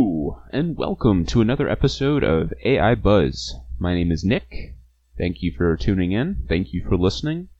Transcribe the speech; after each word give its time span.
And 0.00 0.78
welcome 0.78 1.26
to 1.26 1.42
another 1.42 1.68
episode 1.68 2.24
of 2.24 2.54
AI 2.64 2.94
Buzz. 2.94 3.54
My 3.78 3.92
name 3.92 4.10
is 4.10 4.24
Nick. 4.24 4.74
Thank 5.18 5.42
you 5.42 5.52
for 5.52 5.76
tuning 5.76 6.12
in. 6.12 6.46
Thank 6.48 6.72
you 6.72 6.82
for 6.88 6.96
listening. 6.96 7.50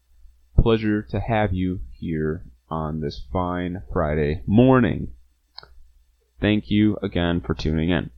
Pleasure 0.58 1.02
to 1.02 1.20
have 1.20 1.52
you 1.52 1.80
here 1.92 2.46
on 2.70 3.00
this 3.00 3.22
fine 3.30 3.82
Friday 3.92 4.42
morning. 4.46 5.08
Thank 6.40 6.70
you 6.70 6.96
again 7.02 7.42
for 7.42 7.52
tuning 7.52 7.90
in. 7.90 8.08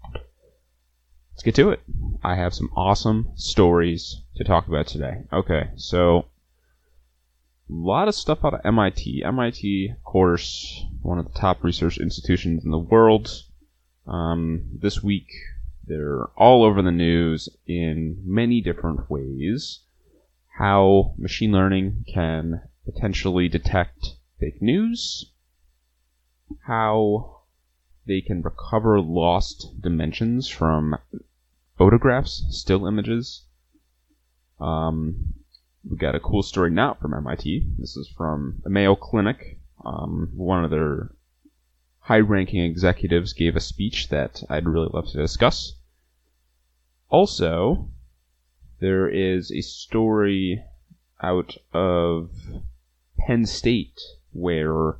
Let's 1.32 1.42
get 1.42 1.56
to 1.56 1.70
it. 1.70 1.80
I 2.22 2.36
have 2.36 2.54
some 2.54 2.70
awesome 2.76 3.32
stories 3.34 4.22
to 4.36 4.44
talk 4.44 4.68
about 4.68 4.86
today. 4.86 5.24
Okay, 5.32 5.70
so 5.74 6.26
a 7.68 7.74
lot 7.74 8.06
of 8.06 8.14
stuff 8.14 8.44
out 8.44 8.54
of 8.54 8.60
MIT. 8.64 9.24
MIT, 9.24 9.90
of 9.90 10.04
course, 10.04 10.84
one 11.02 11.18
of 11.18 11.24
the 11.24 11.36
top 11.36 11.64
research 11.64 11.98
institutions 11.98 12.64
in 12.64 12.70
the 12.70 12.78
world. 12.78 13.42
Um, 14.06 14.64
this 14.72 15.02
week, 15.02 15.30
they're 15.84 16.24
all 16.36 16.64
over 16.64 16.82
the 16.82 16.92
news 16.92 17.48
in 17.66 18.22
many 18.24 18.60
different 18.60 19.10
ways. 19.10 19.80
How 20.58 21.14
machine 21.16 21.52
learning 21.52 22.04
can 22.12 22.62
potentially 22.84 23.48
detect 23.48 24.16
fake 24.38 24.60
news, 24.60 25.32
how 26.66 27.42
they 28.06 28.20
can 28.20 28.42
recover 28.42 29.00
lost 29.00 29.80
dimensions 29.80 30.48
from 30.48 30.96
photographs, 31.78 32.44
still 32.50 32.86
images. 32.86 33.46
Um, 34.60 35.34
we 35.88 35.96
got 35.96 36.14
a 36.14 36.20
cool 36.20 36.42
story 36.42 36.70
not 36.70 37.00
from 37.00 37.14
MIT. 37.14 37.66
This 37.78 37.96
is 37.96 38.08
from 38.08 38.60
the 38.62 38.70
Mayo 38.70 38.94
Clinic. 38.94 39.58
Um, 39.84 40.30
one 40.34 40.64
of 40.64 40.70
their 40.70 41.10
high-ranking 42.02 42.60
executives 42.60 43.32
gave 43.32 43.54
a 43.54 43.60
speech 43.60 44.08
that 44.08 44.42
I'd 44.50 44.66
really 44.66 44.90
love 44.92 45.08
to 45.12 45.18
discuss. 45.18 45.74
Also, 47.08 47.88
there 48.80 49.08
is 49.08 49.52
a 49.52 49.60
story 49.60 50.64
out 51.22 51.56
of 51.72 52.30
Penn 53.18 53.46
State 53.46 54.00
where 54.32 54.96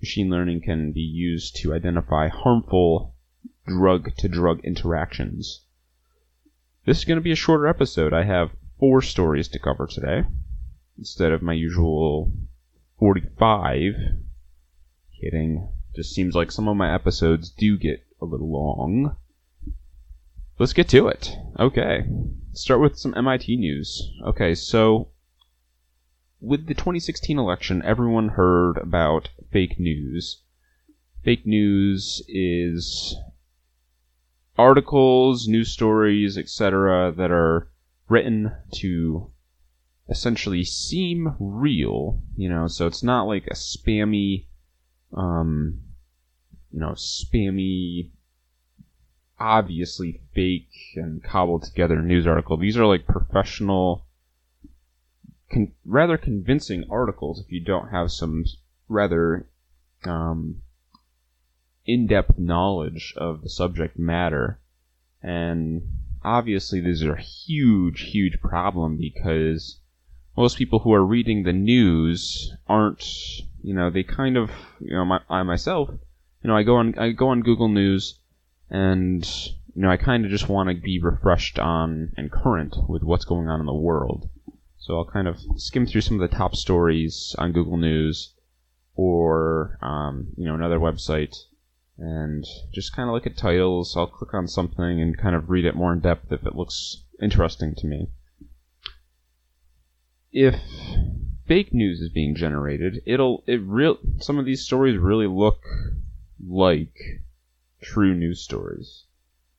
machine 0.00 0.30
learning 0.30 0.62
can 0.62 0.92
be 0.92 1.00
used 1.00 1.56
to 1.56 1.74
identify 1.74 2.28
harmful 2.28 3.14
drug 3.66 4.14
to 4.16 4.28
drug 4.28 4.64
interactions. 4.64 5.60
This 6.86 6.98
is 6.98 7.04
going 7.04 7.18
to 7.18 7.22
be 7.22 7.32
a 7.32 7.36
shorter 7.36 7.66
episode. 7.66 8.14
I 8.14 8.24
have 8.24 8.56
four 8.78 9.02
stories 9.02 9.48
to 9.48 9.58
cover 9.58 9.86
today 9.86 10.22
instead 10.96 11.32
of 11.32 11.42
my 11.42 11.52
usual 11.52 12.32
45. 12.98 13.92
Kidding. 15.20 15.68
Just 15.94 16.14
seems 16.14 16.34
like 16.34 16.52
some 16.52 16.68
of 16.68 16.76
my 16.76 16.94
episodes 16.94 17.50
do 17.50 17.76
get 17.76 18.04
a 18.20 18.24
little 18.24 18.50
long. 18.50 19.16
Let's 20.58 20.72
get 20.72 20.88
to 20.90 21.08
it. 21.08 21.34
Okay. 21.58 22.04
Start 22.52 22.80
with 22.80 22.98
some 22.98 23.14
MIT 23.16 23.56
news. 23.56 24.12
Okay, 24.24 24.54
so 24.54 25.08
with 26.40 26.66
the 26.66 26.74
2016 26.74 27.38
election, 27.38 27.82
everyone 27.84 28.30
heard 28.30 28.78
about 28.78 29.30
fake 29.50 29.78
news. 29.78 30.42
Fake 31.22 31.46
news 31.46 32.22
is 32.28 33.16
articles, 34.56 35.48
news 35.48 35.70
stories, 35.70 36.36
etc., 36.38 37.12
that 37.12 37.30
are 37.30 37.70
written 38.08 38.52
to 38.72 39.30
essentially 40.08 40.64
seem 40.64 41.36
real, 41.38 42.20
you 42.36 42.48
know, 42.48 42.66
so 42.66 42.86
it's 42.86 43.02
not 43.02 43.24
like 43.24 43.46
a 43.46 43.54
spammy, 43.54 44.46
um, 45.14 45.80
you 46.72 46.80
know, 46.80 46.92
spammy, 46.92 48.10
obviously 49.38 50.20
fake 50.34 50.70
and 50.96 51.22
cobbled 51.22 51.62
together 51.64 52.00
news 52.02 52.26
article. 52.26 52.56
These 52.56 52.76
are 52.76 52.86
like 52.86 53.06
professional, 53.06 54.06
con- 55.52 55.72
rather 55.84 56.16
convincing 56.16 56.84
articles 56.90 57.40
if 57.40 57.50
you 57.50 57.60
don't 57.60 57.88
have 57.88 58.12
some 58.12 58.44
rather 58.88 59.48
um, 60.04 60.62
in-depth 61.86 62.38
knowledge 62.38 63.14
of 63.16 63.42
the 63.42 63.48
subject 63.48 63.98
matter. 63.98 64.60
And 65.22 65.82
obviously, 66.22 66.80
these 66.80 67.02
are 67.02 67.14
a 67.14 67.22
huge, 67.22 68.02
huge 68.02 68.40
problem 68.40 68.96
because 68.96 69.80
most 70.36 70.56
people 70.56 70.78
who 70.78 70.92
are 70.92 71.04
reading 71.04 71.42
the 71.42 71.52
news 71.52 72.52
aren't, 72.66 73.04
you 73.62 73.74
know, 73.74 73.90
they 73.90 74.02
kind 74.02 74.36
of, 74.36 74.50
you 74.80 74.94
know, 74.94 75.04
my, 75.04 75.20
I 75.28 75.42
myself, 75.42 75.90
you 76.42 76.48
know, 76.48 76.56
I 76.56 76.62
go 76.62 76.76
on, 76.76 76.98
I 76.98 77.10
go 77.10 77.28
on 77.28 77.42
Google 77.42 77.68
News, 77.68 78.18
and 78.70 79.24
you 79.74 79.82
know, 79.82 79.90
I 79.90 79.96
kind 79.96 80.24
of 80.24 80.30
just 80.30 80.48
want 80.48 80.68
to 80.68 80.74
be 80.74 81.00
refreshed 81.00 81.58
on 81.58 82.12
and 82.16 82.30
current 82.30 82.76
with 82.88 83.02
what's 83.02 83.24
going 83.24 83.48
on 83.48 83.60
in 83.60 83.66
the 83.66 83.74
world. 83.74 84.28
So 84.78 84.96
I'll 84.96 85.04
kind 85.04 85.28
of 85.28 85.38
skim 85.56 85.86
through 85.86 86.00
some 86.00 86.20
of 86.20 86.28
the 86.28 86.36
top 86.36 86.56
stories 86.56 87.34
on 87.38 87.52
Google 87.52 87.76
News 87.76 88.34
or 88.94 89.78
um, 89.82 90.28
you 90.36 90.46
know 90.46 90.54
another 90.54 90.78
website 90.78 91.36
and 91.98 92.44
just 92.72 92.94
kind 92.94 93.08
of 93.08 93.14
look 93.14 93.26
at 93.26 93.36
titles. 93.36 93.96
I'll 93.96 94.06
click 94.06 94.32
on 94.34 94.48
something 94.48 95.00
and 95.00 95.18
kind 95.18 95.36
of 95.36 95.50
read 95.50 95.66
it 95.66 95.76
more 95.76 95.92
in 95.92 96.00
depth 96.00 96.32
if 96.32 96.46
it 96.46 96.56
looks 96.56 97.04
interesting 97.20 97.74
to 97.76 97.86
me. 97.86 98.08
If 100.32 100.54
fake 101.46 101.74
news 101.74 102.00
is 102.00 102.08
being 102.08 102.36
generated, 102.36 103.02
it'll 103.04 103.42
it 103.48 103.60
real 103.62 103.98
some 104.18 104.38
of 104.38 104.44
these 104.44 104.64
stories 104.64 104.96
really 104.96 105.26
look 105.26 105.60
like 106.38 107.22
true 107.82 108.14
news 108.14 108.40
stories. 108.40 109.06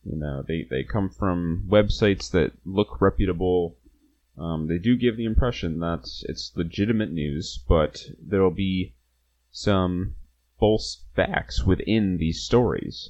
You 0.04 0.16
know, 0.16 0.44
they, 0.48 0.64
they 0.64 0.84
come 0.84 1.09
from 1.09 1.68
websites 1.68 2.32
that 2.32 2.54
look 2.66 3.02
reputable. 3.02 3.78
Um, 4.38 4.68
they 4.68 4.78
do 4.78 4.96
give 4.96 5.18
the 5.18 5.26
impression 5.26 5.80
that 5.80 6.08
it's 6.24 6.56
legitimate 6.56 7.12
news, 7.12 7.64
but 7.68 8.03
there'll 8.20 8.50
be 8.50 8.96
some 9.52 10.16
false 10.58 11.03
facts 11.16 11.66
within 11.66 12.18
these 12.18 12.42
stories. 12.42 13.09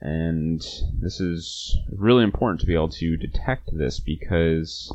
And 0.00 0.60
this 1.00 1.18
is 1.18 1.76
really 1.90 2.24
important 2.24 2.60
to 2.60 2.66
be 2.66 2.74
able 2.74 2.90
to 2.90 3.16
detect 3.16 3.70
this 3.72 4.00
because 4.00 4.92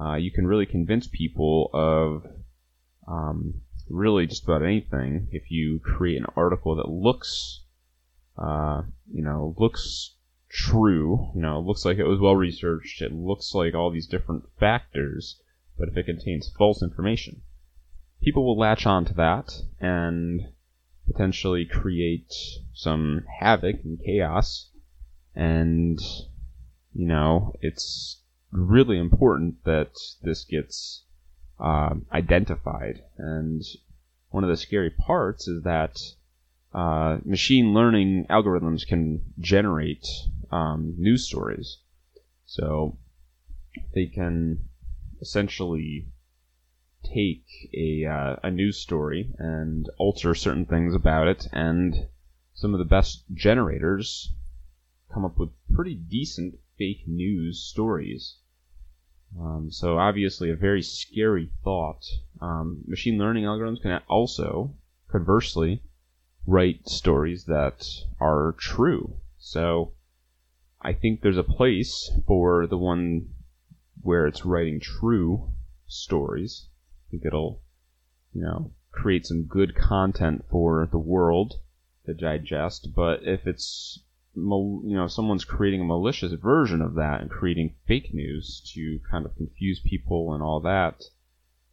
uh, 0.00 0.14
you 0.14 0.30
can 0.30 0.46
really 0.46 0.66
convince 0.66 1.06
people 1.08 1.70
of 1.72 2.24
um, 3.08 3.54
really 3.88 4.26
just 4.26 4.44
about 4.44 4.62
anything 4.62 5.28
if 5.32 5.50
you 5.50 5.80
create 5.80 6.18
an 6.18 6.26
article 6.36 6.76
that 6.76 6.88
looks, 6.88 7.62
uh, 8.36 8.82
you 9.12 9.22
know, 9.22 9.54
looks 9.58 10.14
true. 10.48 11.30
You 11.34 11.42
know, 11.42 11.60
looks 11.60 11.84
like 11.84 11.98
it 11.98 12.04
was 12.04 12.20
well 12.20 12.36
researched. 12.36 13.02
It 13.02 13.12
looks 13.12 13.54
like 13.54 13.74
all 13.74 13.90
these 13.90 14.06
different 14.06 14.44
factors, 14.58 15.40
but 15.78 15.88
if 15.88 15.96
it 15.96 16.06
contains 16.06 16.52
false 16.56 16.82
information, 16.82 17.42
people 18.22 18.44
will 18.44 18.58
latch 18.58 18.86
on 18.86 19.04
to 19.06 19.14
that 19.14 19.52
and 19.80 20.40
potentially 21.06 21.64
create 21.64 22.32
some 22.74 23.24
havoc 23.40 23.76
and 23.84 23.98
chaos. 24.04 24.70
And, 25.34 25.98
you 26.94 27.06
know, 27.06 27.54
it's 27.60 28.22
really 28.50 28.98
important 28.98 29.64
that 29.64 29.92
this 30.22 30.44
gets 30.44 31.04
uh, 31.60 31.94
identified. 32.12 33.02
And 33.16 33.62
one 34.30 34.44
of 34.44 34.50
the 34.50 34.56
scary 34.56 34.90
parts 34.90 35.48
is 35.48 35.62
that 35.64 35.98
uh, 36.72 37.18
machine 37.24 37.72
learning 37.74 38.26
algorithms 38.28 38.86
can 38.86 39.20
generate 39.38 40.06
um, 40.50 40.94
news 40.98 41.26
stories. 41.26 41.78
So 42.46 42.96
they 43.94 44.06
can 44.06 44.68
essentially 45.20 46.06
take 47.04 47.44
a, 47.74 48.04
uh, 48.04 48.36
a 48.42 48.50
news 48.50 48.78
story 48.78 49.32
and 49.38 49.88
alter 49.98 50.34
certain 50.34 50.66
things 50.66 50.94
about 50.94 51.28
it, 51.28 51.46
and 51.52 52.06
some 52.54 52.74
of 52.74 52.78
the 52.78 52.84
best 52.84 53.24
generators 53.32 54.32
come 55.12 55.24
up 55.24 55.38
with 55.38 55.50
pretty 55.74 55.94
decent 55.94 56.58
fake 56.78 57.02
news 57.06 57.62
stories. 57.62 58.36
Um, 59.38 59.70
so 59.70 59.98
obviously 59.98 60.50
a 60.50 60.56
very 60.56 60.80
scary 60.82 61.50
thought. 61.62 62.04
Um, 62.40 62.82
machine 62.86 63.18
learning 63.18 63.44
algorithms 63.44 63.82
can 63.82 64.00
also, 64.08 64.74
conversely, 65.10 65.82
write 66.46 66.88
stories 66.88 67.44
that 67.44 67.84
are 68.20 68.54
true. 68.58 69.20
So 69.36 69.92
I 70.80 70.92
think 70.94 71.20
there's 71.20 71.36
a 71.36 71.42
place 71.42 72.10
for 72.26 72.66
the 72.66 72.78
one 72.78 73.34
where 74.00 74.26
it's 74.26 74.46
writing 74.46 74.80
true 74.80 75.50
stories. 75.86 76.68
I 77.08 77.10
think 77.10 77.24
it'll, 77.26 77.60
you 78.32 78.42
know, 78.42 78.72
create 78.92 79.26
some 79.26 79.42
good 79.42 79.74
content 79.74 80.44
for 80.50 80.88
the 80.90 80.98
world 80.98 81.56
to 82.06 82.14
digest. 82.14 82.94
But 82.94 83.24
if 83.24 83.46
it's, 83.46 84.02
you 84.44 84.96
know, 84.96 85.08
someone's 85.08 85.44
creating 85.44 85.80
a 85.80 85.84
malicious 85.84 86.32
version 86.32 86.82
of 86.82 86.94
that 86.94 87.20
and 87.20 87.30
creating 87.30 87.74
fake 87.86 88.12
news 88.12 88.60
to 88.74 89.00
kind 89.10 89.26
of 89.26 89.36
confuse 89.36 89.80
people 89.80 90.34
and 90.34 90.42
all 90.42 90.60
that, 90.60 91.02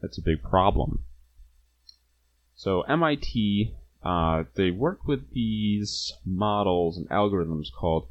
that's 0.01 0.17
a 0.17 0.23
big 0.23 0.41
problem. 0.43 1.03
So 2.55 2.81
MIT 2.83 3.75
uh, 4.05 4.43
they 4.53 4.69
work 4.69 5.07
with 5.07 5.31
these 5.31 6.13
models 6.23 6.95
and 6.95 7.09
algorithms 7.09 7.71
called 7.73 8.07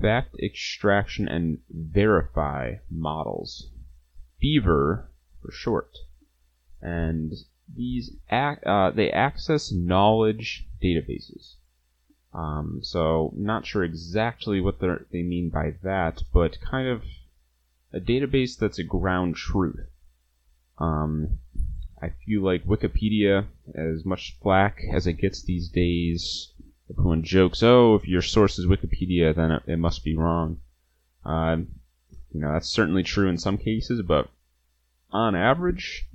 fact 0.00 0.34
extraction 0.42 1.28
and 1.28 1.60
verify 1.70 2.74
models, 2.90 3.70
Fever 4.40 5.08
for 5.40 5.52
short. 5.52 5.96
And 6.82 7.32
these 7.72 8.16
ac- 8.30 8.62
uh, 8.66 8.90
they 8.90 9.12
access 9.12 9.70
knowledge 9.70 10.66
databases. 10.82 11.54
Um, 12.34 12.80
so 12.82 13.32
not 13.36 13.66
sure 13.66 13.82
exactly 13.82 14.60
what 14.60 14.80
they 14.80 15.22
mean 15.22 15.48
by 15.48 15.74
that, 15.82 16.22
but 16.32 16.60
kind 16.60 16.86
of 16.88 17.02
a 17.92 18.00
database 18.00 18.56
that's 18.58 18.78
a 18.78 18.84
ground 18.84 19.36
truth. 19.36 19.88
Um, 20.78 21.38
I 22.00 22.10
feel 22.10 22.42
like 22.42 22.64
Wikipedia, 22.64 23.46
as 23.74 24.04
much 24.04 24.36
flack 24.42 24.82
as 24.92 25.06
it 25.06 25.14
gets 25.14 25.42
these 25.42 25.68
days, 25.68 26.52
everyone 26.90 27.22
jokes, 27.22 27.62
"Oh, 27.62 27.94
if 27.94 28.06
your 28.06 28.22
source 28.22 28.58
is 28.58 28.66
Wikipedia, 28.66 29.34
then 29.34 29.50
it, 29.50 29.62
it 29.66 29.78
must 29.78 30.04
be 30.04 30.14
wrong." 30.14 30.60
Uh, 31.24 31.56
you 32.32 32.40
know, 32.40 32.52
that's 32.52 32.68
certainly 32.68 33.02
true 33.02 33.28
in 33.28 33.38
some 33.38 33.58
cases, 33.58 34.02
but 34.02 34.28
on 35.10 35.34
average, 35.34 36.06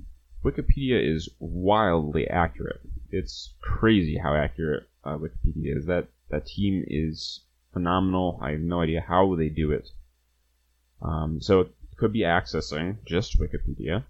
Wikipedia 0.44 1.02
is 1.02 1.28
wildly 1.40 2.28
accurate. 2.28 2.80
It's 3.10 3.52
crazy 3.60 4.16
how 4.16 4.34
accurate 4.34 4.88
uh, 5.04 5.16
Wikipedia 5.16 5.76
is. 5.76 5.86
That 5.86 6.08
that 6.30 6.46
team 6.46 6.84
is 6.86 7.40
phenomenal. 7.72 8.38
I 8.42 8.52
have 8.52 8.60
no 8.60 8.80
idea 8.80 9.04
how 9.06 9.34
they 9.36 9.48
do 9.48 9.70
it. 9.72 9.90
Um, 11.02 11.40
so 11.40 11.60
it 11.60 11.68
could 11.96 12.12
be 12.12 12.20
accessing 12.20 13.04
just 13.04 13.38
Wikipedia, 13.38 14.04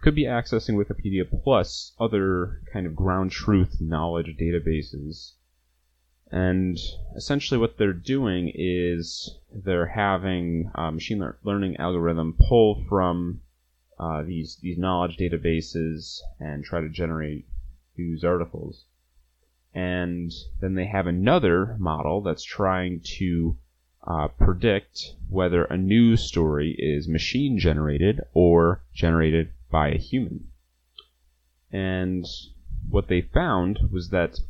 could 0.00 0.14
be 0.14 0.24
accessing 0.24 0.76
Wikipedia 0.76 1.28
plus 1.42 1.92
other 1.98 2.62
kind 2.72 2.86
of 2.86 2.94
ground 2.94 3.32
truth 3.32 3.80
knowledge 3.80 4.36
databases. 4.40 5.32
And 6.30 6.78
essentially, 7.16 7.58
what 7.58 7.78
they're 7.78 7.92
doing 7.92 8.52
is 8.54 9.38
they're 9.50 9.86
having 9.86 10.70
a 10.74 10.92
machine 10.92 11.26
learning 11.42 11.76
algorithm 11.78 12.36
pull 12.48 12.84
from 12.88 13.40
uh, 13.98 14.22
these 14.22 14.56
these 14.62 14.78
knowledge 14.78 15.16
databases 15.16 16.20
and 16.38 16.64
try 16.64 16.80
to 16.80 16.88
generate 16.88 17.46
news 17.96 18.24
articles. 18.24 18.84
And 19.74 20.32
then 20.60 20.74
they 20.74 20.86
have 20.86 21.06
another 21.06 21.76
model 21.78 22.22
that's 22.22 22.42
trying 22.42 23.00
to 23.18 23.56
uh, 24.06 24.28
predict 24.28 25.14
whether 25.28 25.64
a 25.64 25.76
news 25.76 26.22
story 26.22 26.74
is 26.78 27.08
machine 27.08 27.58
generated 27.58 28.20
or 28.32 28.82
generated 28.94 29.52
by 29.70 29.90
a 29.90 29.98
human. 29.98 30.48
And 31.70 32.24
what 32.88 33.08
they 33.08 33.20
found 33.20 33.80
was 33.92 34.08
that 34.10 34.40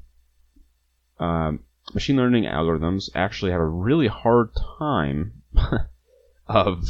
um, 1.18 1.64
machine 1.92 2.16
learning 2.16 2.44
algorithms 2.44 3.10
actually 3.14 3.50
have 3.50 3.60
a 3.60 3.66
really 3.66 4.06
hard 4.06 4.50
time 4.78 5.42
of 6.46 6.84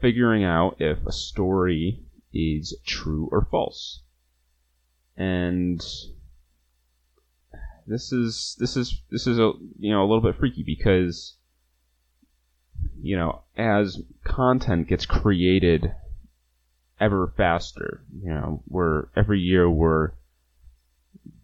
figuring 0.00 0.44
out 0.44 0.76
if 0.80 1.04
a 1.04 1.12
story 1.12 2.04
is 2.32 2.78
true 2.86 3.28
or 3.32 3.44
false. 3.50 4.02
And 5.16 5.84
this 7.90 8.12
is 8.12 8.56
this 8.58 8.76
is 8.76 9.02
this 9.10 9.26
is 9.26 9.38
a 9.38 9.52
you 9.78 9.92
know 9.92 10.00
a 10.00 10.08
little 10.08 10.22
bit 10.22 10.36
freaky 10.36 10.62
because 10.62 11.34
you 13.02 13.16
know 13.16 13.42
as 13.56 14.00
content 14.24 14.88
gets 14.88 15.04
created 15.04 15.92
ever 17.00 17.32
faster, 17.36 18.02
you 18.22 18.30
know, 18.30 18.62
we're 18.68 19.06
every 19.16 19.40
year 19.40 19.68
we're 19.68 20.12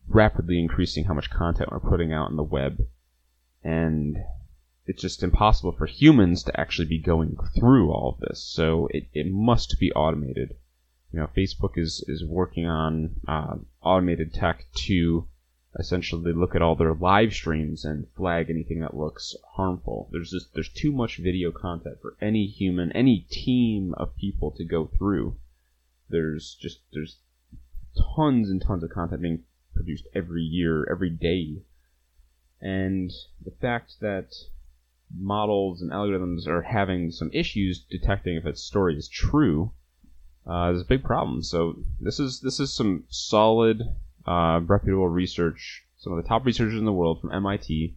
rapidly 0.06 0.60
increasing 0.60 1.04
how 1.04 1.14
much 1.14 1.30
content 1.30 1.70
we're 1.72 1.80
putting 1.80 2.12
out 2.12 2.26
on 2.26 2.36
the 2.36 2.42
web 2.42 2.78
and 3.64 4.18
it's 4.86 5.02
just 5.02 5.22
impossible 5.22 5.72
for 5.72 5.86
humans 5.86 6.44
to 6.44 6.60
actually 6.60 6.86
be 6.86 6.98
going 6.98 7.36
through 7.58 7.90
all 7.90 8.10
of 8.10 8.20
this. 8.20 8.40
So 8.40 8.88
it, 8.92 9.08
it 9.12 9.26
must 9.28 9.80
be 9.80 9.90
automated. 9.92 10.54
You 11.10 11.20
know, 11.20 11.28
Facebook 11.36 11.72
is, 11.76 12.04
is 12.06 12.24
working 12.24 12.66
on 12.66 13.16
uh, 13.26 13.56
automated 13.82 14.32
tech 14.32 14.66
to 14.86 15.26
essentially 15.78 16.32
look 16.32 16.54
at 16.54 16.62
all 16.62 16.74
their 16.74 16.94
live 16.94 17.32
streams 17.32 17.84
and 17.84 18.06
flag 18.16 18.48
anything 18.48 18.80
that 18.80 18.96
looks 18.96 19.36
harmful. 19.54 20.08
There's 20.10 20.30
just 20.30 20.54
there's 20.54 20.68
too 20.68 20.92
much 20.92 21.18
video 21.18 21.50
content 21.50 21.98
for 22.00 22.16
any 22.20 22.46
human, 22.46 22.92
any 22.92 23.26
team 23.30 23.94
of 23.94 24.16
people 24.16 24.50
to 24.52 24.64
go 24.64 24.86
through. 24.86 25.36
There's 26.08 26.56
just 26.60 26.80
there's 26.92 27.18
tons 28.16 28.50
and 28.50 28.60
tons 28.60 28.82
of 28.82 28.90
content 28.90 29.22
being 29.22 29.42
produced 29.74 30.08
every 30.14 30.42
year, 30.42 30.86
every 30.90 31.10
day. 31.10 31.62
And 32.60 33.10
the 33.44 33.50
fact 33.50 34.00
that 34.00 34.34
models 35.14 35.82
and 35.82 35.92
algorithms 35.92 36.46
are 36.46 36.62
having 36.62 37.10
some 37.10 37.30
issues 37.32 37.84
detecting 37.90 38.36
if 38.36 38.44
a 38.44 38.56
story 38.56 38.96
is 38.96 39.08
true 39.08 39.72
uh, 40.46 40.72
is 40.74 40.82
a 40.82 40.86
big 40.86 41.04
problem. 41.04 41.42
So 41.42 41.76
this 42.00 42.18
is 42.18 42.40
this 42.40 42.60
is 42.60 42.72
some 42.72 43.04
solid, 43.08 43.82
uh, 44.26 44.60
reputable 44.64 45.08
research. 45.08 45.84
Some 45.98 46.12
of 46.12 46.22
the 46.22 46.28
top 46.28 46.44
researchers 46.44 46.78
in 46.78 46.84
the 46.84 46.92
world 46.92 47.20
from 47.20 47.32
MIT. 47.32 47.96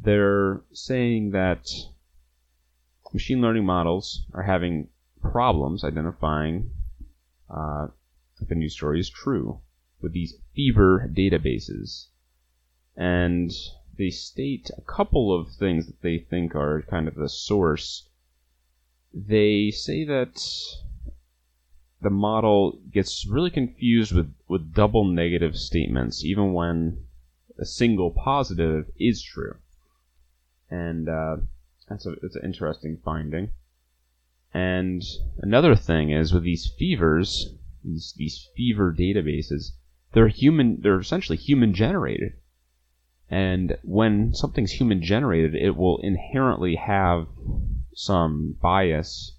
They're 0.00 0.62
saying 0.72 1.30
that 1.30 1.68
machine 3.12 3.40
learning 3.40 3.64
models 3.64 4.26
are 4.32 4.42
having 4.42 4.88
problems 5.20 5.84
identifying 5.84 6.70
uh, 7.48 7.86
if 8.40 8.50
a 8.50 8.54
news 8.54 8.74
story 8.74 9.00
is 9.00 9.08
true 9.08 9.60
with 10.00 10.12
these 10.12 10.36
fever 10.54 11.10
databases. 11.14 12.08
And 12.96 13.50
they 13.96 14.10
state 14.10 14.70
a 14.76 14.82
couple 14.82 15.32
of 15.32 15.52
things 15.52 15.86
that 15.86 16.02
they 16.02 16.18
think 16.18 16.54
are 16.54 16.82
kind 16.82 17.08
of 17.08 17.14
the 17.14 17.28
source. 17.28 18.08
They 19.12 19.70
say 19.70 20.04
that 20.04 20.40
the 22.00 22.10
model 22.10 22.78
gets 22.92 23.26
really 23.26 23.50
confused 23.50 24.12
with, 24.12 24.32
with 24.48 24.74
double 24.74 25.04
negative 25.04 25.56
statements, 25.56 26.24
even 26.24 26.52
when 26.52 27.04
a 27.58 27.64
single 27.64 28.10
positive 28.10 28.90
is 28.98 29.22
true. 29.22 29.56
And 30.70 31.08
uh, 31.08 31.36
that's, 31.88 32.06
a, 32.06 32.14
that's 32.20 32.36
an 32.36 32.44
interesting 32.44 32.98
finding. 33.04 33.50
And 34.52 35.02
another 35.38 35.74
thing 35.74 36.10
is 36.10 36.32
with 36.32 36.44
these 36.44 36.72
fevers, 36.78 37.54
these, 37.82 38.14
these 38.16 38.48
fever 38.56 38.94
databases, 38.96 39.72
they're 40.12 40.28
human, 40.28 40.80
they're 40.80 41.00
essentially 41.00 41.38
human 41.38 41.74
generated. 41.74 42.34
And 43.30 43.78
when 43.82 44.34
something's 44.34 44.72
human 44.72 45.02
generated, 45.02 45.54
it 45.54 45.76
will 45.76 45.98
inherently 45.98 46.76
have 46.76 47.26
some 47.94 48.56
bias 48.60 49.33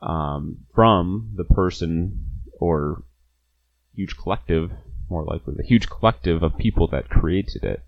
um, 0.00 0.58
from 0.74 1.32
the 1.36 1.44
person 1.44 2.26
or 2.58 3.02
huge 3.94 4.16
collective, 4.16 4.70
more 5.08 5.24
likely 5.24 5.54
the 5.56 5.62
huge 5.62 5.88
collective 5.88 6.42
of 6.42 6.56
people 6.58 6.86
that 6.88 7.08
created 7.08 7.64
it. 7.64 7.82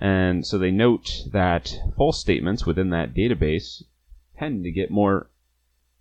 And 0.00 0.44
so 0.44 0.58
they 0.58 0.70
note 0.70 1.22
that 1.32 1.72
false 1.96 2.18
statements 2.18 2.66
within 2.66 2.90
that 2.90 3.14
database 3.14 3.82
tend 4.36 4.64
to 4.64 4.72
get 4.72 4.90
more 4.90 5.30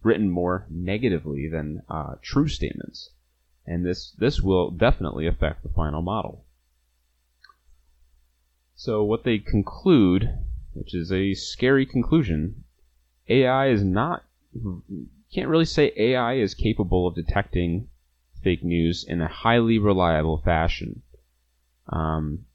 written 0.01 0.29
more 0.29 0.65
negatively 0.69 1.47
than 1.47 1.83
uh, 1.87 2.15
true 2.21 2.47
statements, 2.47 3.11
and 3.67 3.85
this 3.85 4.11
this 4.17 4.41
will 4.41 4.71
definitely 4.71 5.27
affect 5.27 5.61
the 5.61 5.69
final 5.69 6.01
model. 6.01 6.43
So 8.75 9.03
what 9.03 9.23
they 9.23 9.37
conclude, 9.37 10.39
which 10.73 10.95
is 10.95 11.11
a 11.11 11.35
scary 11.35 11.85
conclusion, 11.85 12.63
AI 13.29 13.67
is 13.67 13.83
not 13.83 14.23
can't 15.33 15.47
really 15.47 15.65
say 15.65 15.93
AI 15.95 16.33
is 16.33 16.53
capable 16.53 17.07
of 17.07 17.15
detecting 17.15 17.87
fake 18.43 18.63
news 18.63 19.03
in 19.03 19.21
a 19.21 19.27
highly 19.27 19.77
reliable 19.79 20.37
fashion. 20.39 21.03
Um, 21.87 22.45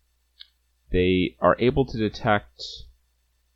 they 0.91 1.37
are 1.41 1.57
able 1.59 1.85
to 1.87 1.97
detect 1.97 2.63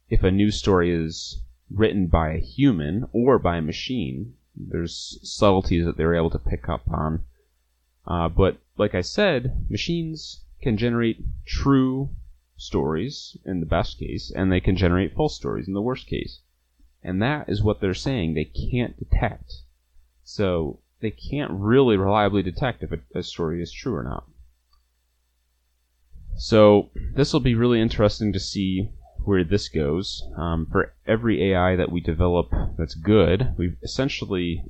if 0.09 0.23
a 0.23 0.31
news 0.31 0.57
story 0.57 0.91
is 0.91 1.43
written 1.71 2.07
by 2.07 2.33
a 2.33 2.41
human 2.41 3.09
or 3.13 3.39
by 3.39 3.59
a 3.59 3.63
machine. 3.63 4.35
There's 4.57 5.19
subtleties 5.23 5.85
that 5.85 5.97
they're 5.97 6.15
able 6.15 6.31
to 6.31 6.39
pick 6.39 6.69
up 6.69 6.91
on. 6.91 7.25
Uh, 8.07 8.29
but 8.29 8.59
like 8.77 8.95
I 8.95 9.03
said, 9.03 9.67
machines 9.71 10.45
can 10.61 10.77
generate 10.77 11.23
true 11.45 12.11
stories 12.57 13.37
in 13.45 13.61
the 13.61 13.67
best 13.67 13.99
case, 13.99 14.31
and 14.31 14.51
they 14.51 14.61
can 14.61 14.77
generate 14.77 15.15
false 15.15 15.37
stories 15.37 15.69
in 15.69 15.75
the 15.75 15.83
worst 15.83 16.07
case. 16.07 16.41
And 17.03 17.23
that 17.23 17.49
is 17.49 17.63
what 17.63 17.81
they're 17.81 17.95
saying 17.95 18.35
they 18.35 18.45
can't 18.45 18.99
detect. 18.99 19.63
So 20.23 20.81
they 21.01 21.11
can't 21.11 21.51
really 21.51 21.97
reliably 21.97 22.43
detect 22.43 22.83
if 22.83 22.93
a, 22.93 23.01
a 23.19 23.23
story 23.23 23.63
is 23.63 23.73
true 23.73 23.95
or 23.95 24.03
not. 24.03 24.25
So 26.37 26.91
this 27.15 27.33
will 27.33 27.41
be 27.41 27.55
really 27.55 27.81
interesting 27.81 28.33
to 28.33 28.41
see 28.41 28.91
where 29.25 29.45
this 29.45 29.69
goes. 29.69 30.23
Um, 30.37 30.67
for 30.71 30.95
every 31.07 31.53
AI 31.53 31.77
that 31.77 31.93
we 31.93 32.01
develop 32.01 32.51
that's 32.79 32.95
good, 32.95 33.55
we 33.59 33.77
essentially 33.83 34.65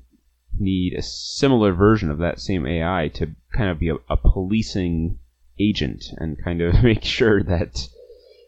need 0.58 0.94
a 0.94 1.02
similar 1.02 1.72
version 1.72 2.10
of 2.10 2.18
that 2.18 2.40
same 2.40 2.66
AI 2.66 3.08
to 3.14 3.34
kind 3.52 3.70
of 3.70 3.78
be 3.78 3.88
a, 3.88 3.96
a 4.08 4.16
policing 4.16 5.18
agent 5.58 6.04
and 6.16 6.42
kind 6.42 6.60
of 6.60 6.82
make 6.82 7.04
sure 7.04 7.42
that 7.42 7.88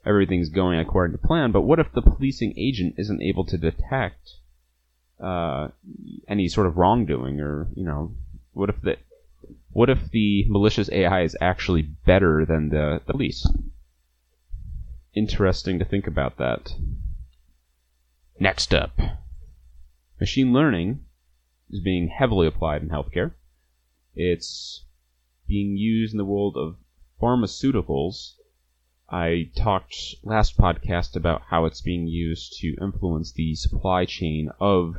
everything's 0.04 0.48
going 0.48 0.78
according 0.78 1.16
to 1.16 1.26
plan. 1.26 1.52
But 1.52 1.62
what 1.62 1.78
if 1.78 1.92
the 1.92 2.02
policing 2.02 2.54
agent 2.56 2.94
isn't 2.98 3.22
able 3.22 3.44
to 3.46 3.58
detect 3.58 4.34
uh, 5.20 5.68
any 6.28 6.48
sort 6.48 6.66
of 6.66 6.76
wrongdoing, 6.76 7.40
or 7.40 7.68
you 7.74 7.84
know, 7.84 8.14
what 8.52 8.68
if 8.68 8.80
the 8.82 8.96
what 9.70 9.88
if 9.88 10.10
the 10.10 10.44
malicious 10.48 10.90
AI 10.90 11.22
is 11.22 11.36
actually 11.40 11.82
better 11.82 12.44
than 12.44 12.68
the, 12.68 13.00
the 13.06 13.12
police? 13.12 13.46
Interesting 15.14 15.78
to 15.78 15.84
think 15.84 16.06
about 16.06 16.38
that. 16.38 16.74
Next 18.38 18.74
up, 18.74 18.98
machine 20.18 20.52
learning 20.52 21.04
is 21.70 21.80
being 21.80 22.08
heavily 22.08 22.46
applied 22.46 22.82
in 22.82 22.88
healthcare. 22.88 23.32
It's 24.14 24.84
being 25.46 25.76
used 25.76 26.12
in 26.12 26.18
the 26.18 26.24
world 26.24 26.56
of 26.56 26.76
pharmaceuticals. 27.20 28.34
I 29.14 29.50
talked 29.54 30.14
last 30.22 30.56
podcast 30.56 31.16
about 31.16 31.42
how 31.42 31.66
it's 31.66 31.82
being 31.82 32.06
used 32.06 32.58
to 32.60 32.74
influence 32.80 33.30
the 33.30 33.54
supply 33.54 34.06
chain 34.06 34.48
of, 34.58 34.96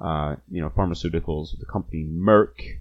uh, 0.00 0.34
you 0.50 0.60
know, 0.60 0.70
pharmaceuticals. 0.70 1.56
The 1.56 1.64
company 1.64 2.04
Merck. 2.04 2.80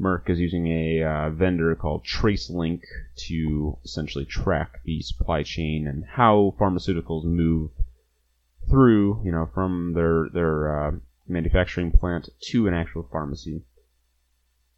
Merck 0.00 0.30
is 0.30 0.38
using 0.38 0.68
a 0.68 1.02
uh, 1.02 1.30
vendor 1.30 1.74
called 1.74 2.04
TraceLink 2.04 2.82
to 3.26 3.76
essentially 3.84 4.24
track 4.24 4.80
the 4.84 5.02
supply 5.02 5.42
chain 5.42 5.88
and 5.88 6.04
how 6.04 6.54
pharmaceuticals 6.56 7.24
move 7.24 7.72
through, 8.70 9.22
you 9.24 9.32
know, 9.32 9.50
from 9.52 9.94
their 9.94 10.28
their 10.32 10.86
uh, 10.86 10.92
manufacturing 11.26 11.90
plant 11.90 12.28
to 12.42 12.68
an 12.68 12.74
actual 12.74 13.08
pharmacy. 13.10 13.64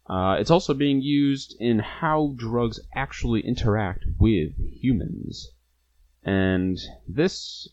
Uh, 0.09 0.37
it's 0.39 0.51
also 0.51 0.73
being 0.73 1.01
used 1.01 1.55
in 1.59 1.79
how 1.79 2.33
drugs 2.37 2.79
actually 2.95 3.41
interact 3.41 4.05
with 4.17 4.53
humans. 4.57 5.51
And 6.23 6.77
this, 7.07 7.67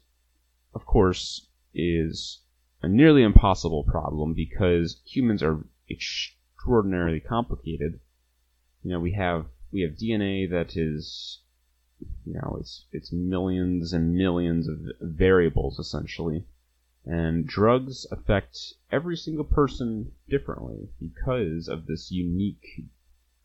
of 0.75 0.85
course, 0.85 1.47
is 1.73 2.41
a 2.83 2.89
nearly 2.89 3.23
impossible 3.23 3.85
problem 3.85 4.35
because 4.35 5.01
humans 5.05 5.43
are 5.43 5.65
extraordinarily 5.89 7.21
complicated. 7.21 8.01
You 8.83 8.91
know, 8.91 9.01
we 9.01 9.13
have 9.13 9.47
we 9.71 9.83
have 9.83 9.93
DNA 9.93 10.51
that 10.51 10.77
is, 10.77 11.41
you 12.27 12.35
know, 12.35 12.57
it's 12.61 12.85
it's 12.93 13.13
millions 13.13 13.93
and 13.93 14.15
millions 14.15 14.69
of 14.69 14.79
variables 15.01 15.79
essentially. 15.79 16.45
And 17.07 17.47
drugs 17.47 18.07
affect 18.11 18.75
every 18.91 19.17
single 19.17 19.45
person 19.45 20.13
differently 20.29 20.89
because 20.99 21.69
of 21.69 21.87
this 21.87 22.11
unique 22.11 22.87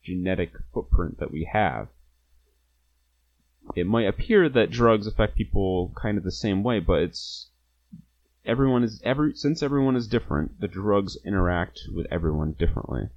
genetic 0.02 0.52
footprint 0.72 1.18
that 1.18 1.30
we 1.30 1.44
have. 1.44 1.88
It 3.76 3.86
might 3.86 4.08
appear 4.08 4.48
that 4.48 4.70
drugs 4.70 5.06
affect 5.06 5.36
people 5.36 5.92
kind 5.94 6.16
of 6.16 6.24
the 6.24 6.32
same 6.32 6.62
way, 6.62 6.80
but 6.80 7.02
it's 7.02 7.50
everyone 8.46 8.82
is 8.82 9.00
every 9.04 9.34
since 9.34 9.62
everyone 9.62 9.94
is 9.94 10.08
different, 10.08 10.60
the 10.60 10.66
drugs 10.66 11.18
interact 11.24 11.82
with 11.92 12.06
everyone 12.10 12.52
differently. 12.52 13.10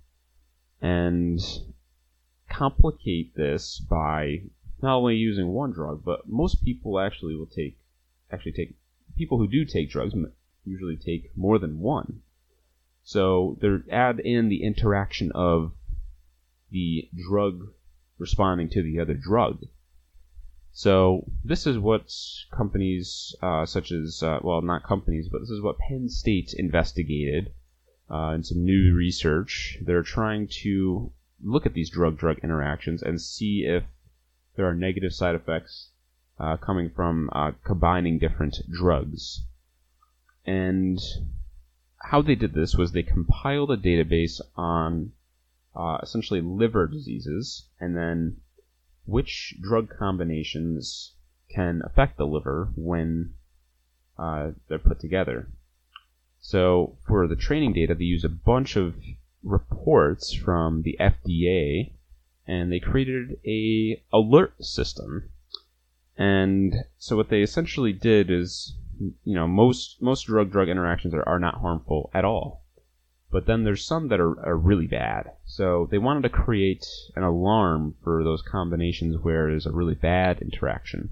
And 0.81 1.39
complicate 2.49 3.33
this 3.35 3.79
by 3.79 4.43
not 4.81 4.97
only 4.97 5.15
using 5.15 5.47
one 5.47 5.71
drug, 5.71 6.03
but 6.03 6.27
most 6.27 6.63
people 6.63 6.99
actually 6.99 7.35
will 7.35 7.47
take 7.47 7.77
actually 8.29 8.51
take 8.51 8.75
people 9.17 9.37
who 9.37 9.47
do 9.47 9.65
take 9.65 9.89
drugs 9.89 10.13
usually 10.65 10.97
take 10.97 11.35
more 11.35 11.59
than 11.59 11.79
one. 11.79 12.21
So 13.03 13.57
they 13.61 13.91
add 13.91 14.19
in 14.19 14.49
the 14.49 14.63
interaction 14.63 15.31
of 15.33 15.73
the 16.71 17.09
drug 17.27 17.73
responding 18.17 18.69
to 18.69 18.81
the 18.81 18.99
other 18.99 19.13
drug. 19.13 19.65
So 20.71 21.29
this 21.43 21.67
is 21.67 21.77
what 21.77 22.11
companies 22.51 23.35
uh, 23.41 23.65
such 23.65 23.91
as 23.91 24.23
uh, 24.23 24.39
well, 24.41 24.61
not 24.61 24.83
companies, 24.83 25.29
but 25.29 25.41
this 25.41 25.51
is 25.51 25.61
what 25.61 25.77
Penn 25.77 26.09
State 26.09 26.53
investigated 26.57 27.53
uh, 28.09 28.31
in 28.35 28.43
some 28.43 28.63
new 28.63 28.95
research. 28.95 29.77
They're 29.81 30.01
trying 30.01 30.47
to 30.63 31.11
look 31.43 31.65
at 31.65 31.73
these 31.73 31.89
drug-drug 31.89 32.39
interactions 32.39 33.03
and 33.03 33.21
see 33.21 33.65
if 33.67 33.83
there 34.55 34.67
are 34.67 34.73
negative 34.73 35.13
side 35.13 35.35
effects 35.35 35.89
uh, 36.39 36.57
coming 36.57 36.89
from 36.89 37.29
uh, 37.31 37.51
combining 37.63 38.19
different 38.19 38.57
drugs. 38.71 39.41
And 40.45 40.99
how 41.97 42.21
they 42.21 42.35
did 42.35 42.53
this 42.53 42.75
was 42.75 42.91
they 42.91 43.03
compiled 43.03 43.71
a 43.71 43.77
database 43.77 44.41
on 44.55 45.13
uh, 45.75 45.97
essentially 46.03 46.41
liver 46.41 46.87
diseases 46.87 47.65
and 47.79 47.95
then 47.95 48.37
which 49.05 49.55
drug 49.61 49.89
combinations 49.97 51.13
can 51.49 51.81
affect 51.85 52.17
the 52.17 52.25
liver 52.25 52.69
when 52.75 53.33
uh, 54.17 54.51
they're 54.67 54.79
put 54.79 54.99
together. 54.99 55.49
So 56.39 56.97
for 57.07 57.27
the 57.27 57.35
training 57.35 57.73
data, 57.73 57.95
they 57.95 58.03
use 58.03 58.23
a 58.23 58.29
bunch 58.29 58.75
of 58.75 58.95
reports 59.43 60.33
from 60.33 60.81
the 60.83 60.97
FDA, 60.99 61.93
and 62.47 62.71
they 62.71 62.79
created 62.79 63.39
a 63.45 64.01
alert 64.11 64.53
system. 64.63 65.29
And 66.17 66.75
so 66.97 67.17
what 67.17 67.29
they 67.29 67.41
essentially 67.41 67.93
did 67.93 68.29
is 68.29 68.75
you 69.23 69.33
know 69.33 69.47
most 69.47 70.01
most 70.01 70.27
drug 70.27 70.51
drug 70.51 70.69
interactions 70.69 71.13
are, 71.13 71.27
are 71.27 71.39
not 71.39 71.61
harmful 71.61 72.11
at 72.13 72.25
all. 72.25 72.63
But 73.31 73.47
then 73.47 73.63
there's 73.63 73.83
some 73.83 74.09
that 74.09 74.19
are, 74.19 74.39
are 74.45 74.57
really 74.57 74.85
bad. 74.85 75.31
So 75.43 75.87
they 75.89 75.97
wanted 75.97 76.21
to 76.23 76.29
create 76.29 76.85
an 77.15 77.23
alarm 77.23 77.95
for 78.03 78.23
those 78.23 78.43
combinations 78.43 79.17
where 79.17 79.49
there's 79.49 79.65
a 79.65 79.71
really 79.71 79.95
bad 79.95 80.39
interaction. 80.39 81.09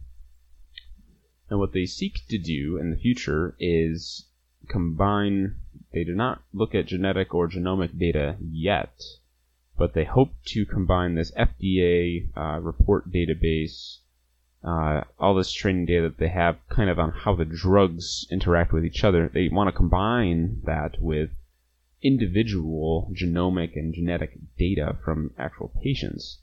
And 1.49 1.59
what 1.59 1.73
they 1.73 1.87
seek 1.87 2.21
to 2.29 2.37
do 2.37 2.77
in 2.77 2.91
the 2.91 2.97
future 2.97 3.55
is 3.59 4.27
combine 4.67 5.55
they 5.91 6.03
do 6.03 6.13
not 6.13 6.43
look 6.53 6.75
at 6.75 6.85
genetic 6.85 7.33
or 7.33 7.49
genomic 7.49 7.97
data 7.97 8.37
yet 8.39 9.01
but 9.77 9.93
they 9.93 10.05
hope 10.05 10.33
to 10.45 10.65
combine 10.65 11.15
this 11.15 11.31
fda 11.31 12.29
uh, 12.37 12.59
report 12.61 13.11
database 13.11 13.97
uh, 14.63 15.01
all 15.19 15.33
this 15.33 15.51
training 15.51 15.85
data 15.85 16.09
that 16.09 16.17
they 16.17 16.27
have 16.27 16.57
kind 16.69 16.89
of 16.89 16.99
on 16.99 17.11
how 17.11 17.35
the 17.35 17.45
drugs 17.45 18.27
interact 18.29 18.71
with 18.71 18.85
each 18.85 19.03
other, 19.03 19.27
they 19.27 19.49
want 19.49 19.67
to 19.67 19.71
combine 19.71 20.61
that 20.65 21.01
with 21.01 21.31
individual 22.03 23.11
genomic 23.13 23.75
and 23.75 23.93
genetic 23.93 24.37
data 24.57 24.97
from 25.03 25.31
actual 25.37 25.71
patients. 25.83 26.39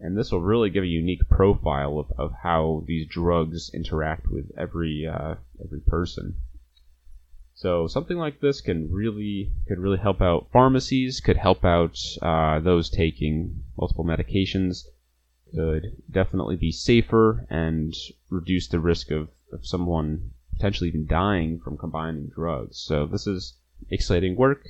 And 0.00 0.16
this 0.16 0.30
will 0.30 0.40
really 0.40 0.70
give 0.70 0.84
a 0.84 0.88
unique 0.88 1.28
profile 1.28 1.98
of, 1.98 2.12
of 2.16 2.32
how 2.42 2.84
these 2.86 3.08
drugs 3.08 3.70
interact 3.74 4.28
with 4.30 4.50
every 4.56 5.06
uh, 5.06 5.34
every 5.64 5.80
person. 5.80 6.36
So 7.54 7.88
something 7.88 8.16
like 8.16 8.40
this 8.40 8.60
can 8.60 8.92
really 8.92 9.50
could 9.66 9.80
really 9.80 9.98
help 9.98 10.22
out 10.22 10.46
pharmacies, 10.52 11.18
could 11.18 11.36
help 11.36 11.64
out 11.64 11.98
uh, 12.22 12.60
those 12.60 12.88
taking 12.88 13.64
multiple 13.76 14.04
medications, 14.04 14.84
could 15.54 16.02
definitely 16.10 16.56
be 16.56 16.72
safer 16.72 17.46
and 17.50 17.94
reduce 18.30 18.68
the 18.68 18.80
risk 18.80 19.10
of, 19.10 19.28
of 19.52 19.66
someone 19.66 20.30
potentially 20.52 20.88
even 20.88 21.06
dying 21.06 21.60
from 21.60 21.76
combining 21.76 22.28
drugs. 22.28 22.78
So 22.78 23.06
this 23.06 23.26
is 23.26 23.54
exciting 23.90 24.36
work. 24.36 24.64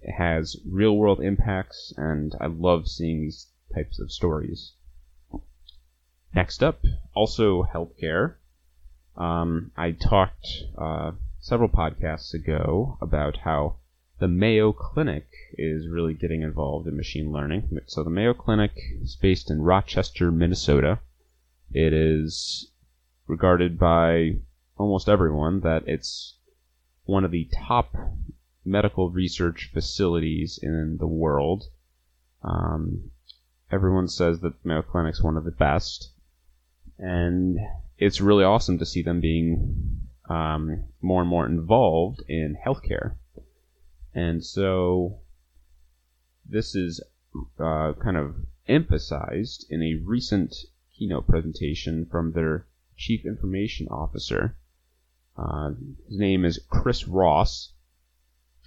It 0.00 0.12
has 0.12 0.56
real 0.66 0.96
world 0.96 1.20
impacts, 1.20 1.92
and 1.96 2.34
I 2.40 2.46
love 2.46 2.88
seeing 2.88 3.20
these 3.20 3.48
types 3.74 3.98
of 4.00 4.10
stories. 4.10 4.72
Next 6.34 6.62
up, 6.62 6.82
also 7.14 7.64
healthcare. 7.64 8.34
Um, 9.16 9.70
I 9.76 9.92
talked 9.92 10.46
uh, 10.76 11.12
several 11.40 11.68
podcasts 11.68 12.34
ago 12.34 12.98
about 13.00 13.36
how 13.36 13.76
the 14.20 14.28
Mayo 14.28 14.72
Clinic 14.72 15.26
is 15.58 15.88
really 15.88 16.14
getting 16.14 16.42
involved 16.42 16.86
in 16.86 16.96
machine 16.96 17.32
learning. 17.32 17.80
So 17.86 18.04
the 18.04 18.10
Mayo 18.10 18.32
Clinic 18.32 18.72
is 19.02 19.16
based 19.16 19.50
in 19.50 19.60
Rochester, 19.60 20.30
Minnesota. 20.30 21.00
It 21.72 21.92
is 21.92 22.70
regarded 23.26 23.78
by 23.78 24.36
almost 24.76 25.08
everyone 25.08 25.60
that 25.60 25.82
it's 25.86 26.36
one 27.04 27.24
of 27.24 27.32
the 27.32 27.48
top 27.52 27.94
medical 28.64 29.10
research 29.10 29.70
facilities 29.72 30.58
in 30.62 30.96
the 30.98 31.06
world. 31.06 31.64
Um, 32.42 33.10
everyone 33.70 34.08
says 34.08 34.40
that 34.40 34.64
Mayo 34.64 34.82
Clinic's 34.82 35.22
one 35.22 35.36
of 35.36 35.44
the 35.44 35.50
best, 35.50 36.12
and 36.98 37.58
it's 37.98 38.20
really 38.20 38.44
awesome 38.44 38.78
to 38.78 38.86
see 38.86 39.02
them 39.02 39.20
being 39.20 40.00
um, 40.28 40.84
more 41.02 41.20
and 41.20 41.28
more 41.28 41.46
involved 41.46 42.22
in 42.28 42.56
healthcare. 42.64 43.16
And 44.14 44.44
so 44.44 45.18
this 46.48 46.74
is 46.74 47.02
uh, 47.58 47.92
kind 48.00 48.16
of 48.16 48.36
emphasized 48.68 49.66
in 49.70 49.82
a 49.82 50.00
recent 50.04 50.54
keynote 50.96 51.26
presentation 51.26 52.06
from 52.06 52.32
their 52.32 52.66
chief 52.96 53.24
information 53.26 53.88
officer. 53.88 54.56
Uh, 55.36 55.70
his 56.08 56.18
name 56.18 56.44
is 56.44 56.60
Cris 56.68 57.08
Ross, 57.08 57.72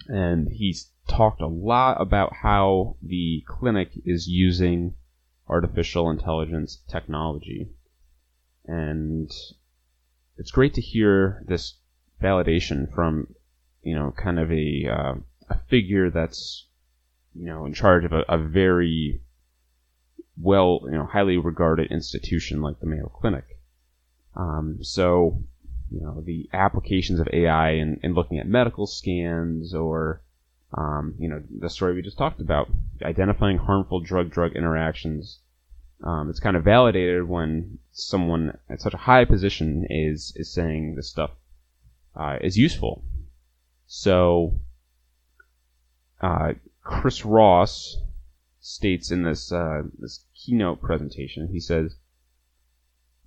and 0.06 0.48
he's 0.48 0.90
talked 1.08 1.40
a 1.40 1.46
lot 1.46 2.00
about 2.00 2.34
how 2.42 2.96
the 3.02 3.42
clinic 3.46 3.90
is 4.04 4.28
using 4.28 4.94
artificial 5.48 6.10
intelligence 6.10 6.82
technology. 6.88 7.70
And 8.66 9.30
it's 10.36 10.50
great 10.50 10.74
to 10.74 10.82
hear 10.82 11.42
this 11.48 11.74
validation 12.22 12.92
from, 12.94 13.34
you 13.82 13.94
know, 13.94 14.12
kind 14.14 14.38
of 14.38 14.52
a, 14.52 14.86
uh, 14.86 15.14
a 15.50 15.58
figure 15.68 16.10
that's, 16.10 16.66
you 17.34 17.46
know, 17.46 17.66
in 17.66 17.74
charge 17.74 18.04
of 18.04 18.12
a, 18.12 18.24
a 18.28 18.38
very 18.38 19.20
well, 20.40 20.80
you 20.84 20.92
know, 20.92 21.06
highly 21.06 21.36
regarded 21.36 21.90
institution 21.90 22.62
like 22.62 22.80
the 22.80 22.86
Mayo 22.86 23.08
Clinic. 23.08 23.58
Um, 24.36 24.78
so, 24.82 25.42
you 25.90 26.00
know, 26.00 26.20
the 26.20 26.48
applications 26.52 27.18
of 27.18 27.28
AI 27.32 27.72
in, 27.72 27.98
in 28.02 28.14
looking 28.14 28.38
at 28.38 28.46
medical 28.46 28.86
scans 28.86 29.74
or, 29.74 30.22
um, 30.76 31.14
you 31.18 31.28
know, 31.28 31.42
the 31.50 31.70
story 31.70 31.94
we 31.94 32.02
just 32.02 32.18
talked 32.18 32.40
about, 32.40 32.68
identifying 33.02 33.58
harmful 33.58 34.00
drug-drug 34.00 34.54
interactions. 34.54 35.40
Um, 36.04 36.30
it's 36.30 36.40
kind 36.40 36.56
of 36.56 36.62
validated 36.62 37.28
when 37.28 37.78
someone 37.90 38.56
at 38.70 38.80
such 38.80 38.94
a 38.94 38.98
high 38.98 39.24
position 39.24 39.84
is 39.90 40.32
is 40.36 40.52
saying 40.52 40.94
this 40.94 41.08
stuff 41.08 41.30
uh, 42.14 42.36
is 42.40 42.56
useful. 42.56 43.02
So, 43.86 44.60
uh, 46.20 46.54
Cris 46.82 47.24
Ross 47.24 47.96
states 48.60 49.10
in 49.10 49.22
this 49.22 49.52
uh, 49.52 49.82
this 49.98 50.24
keynote 50.34 50.80
presentation, 50.80 51.48
he 51.48 51.60
says, 51.60 51.96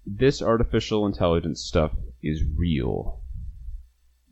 "This 0.05 0.41
artificial 0.41 1.05
intelligence 1.05 1.61
stuff 1.61 1.93
is 2.21 2.43
real." 2.43 3.21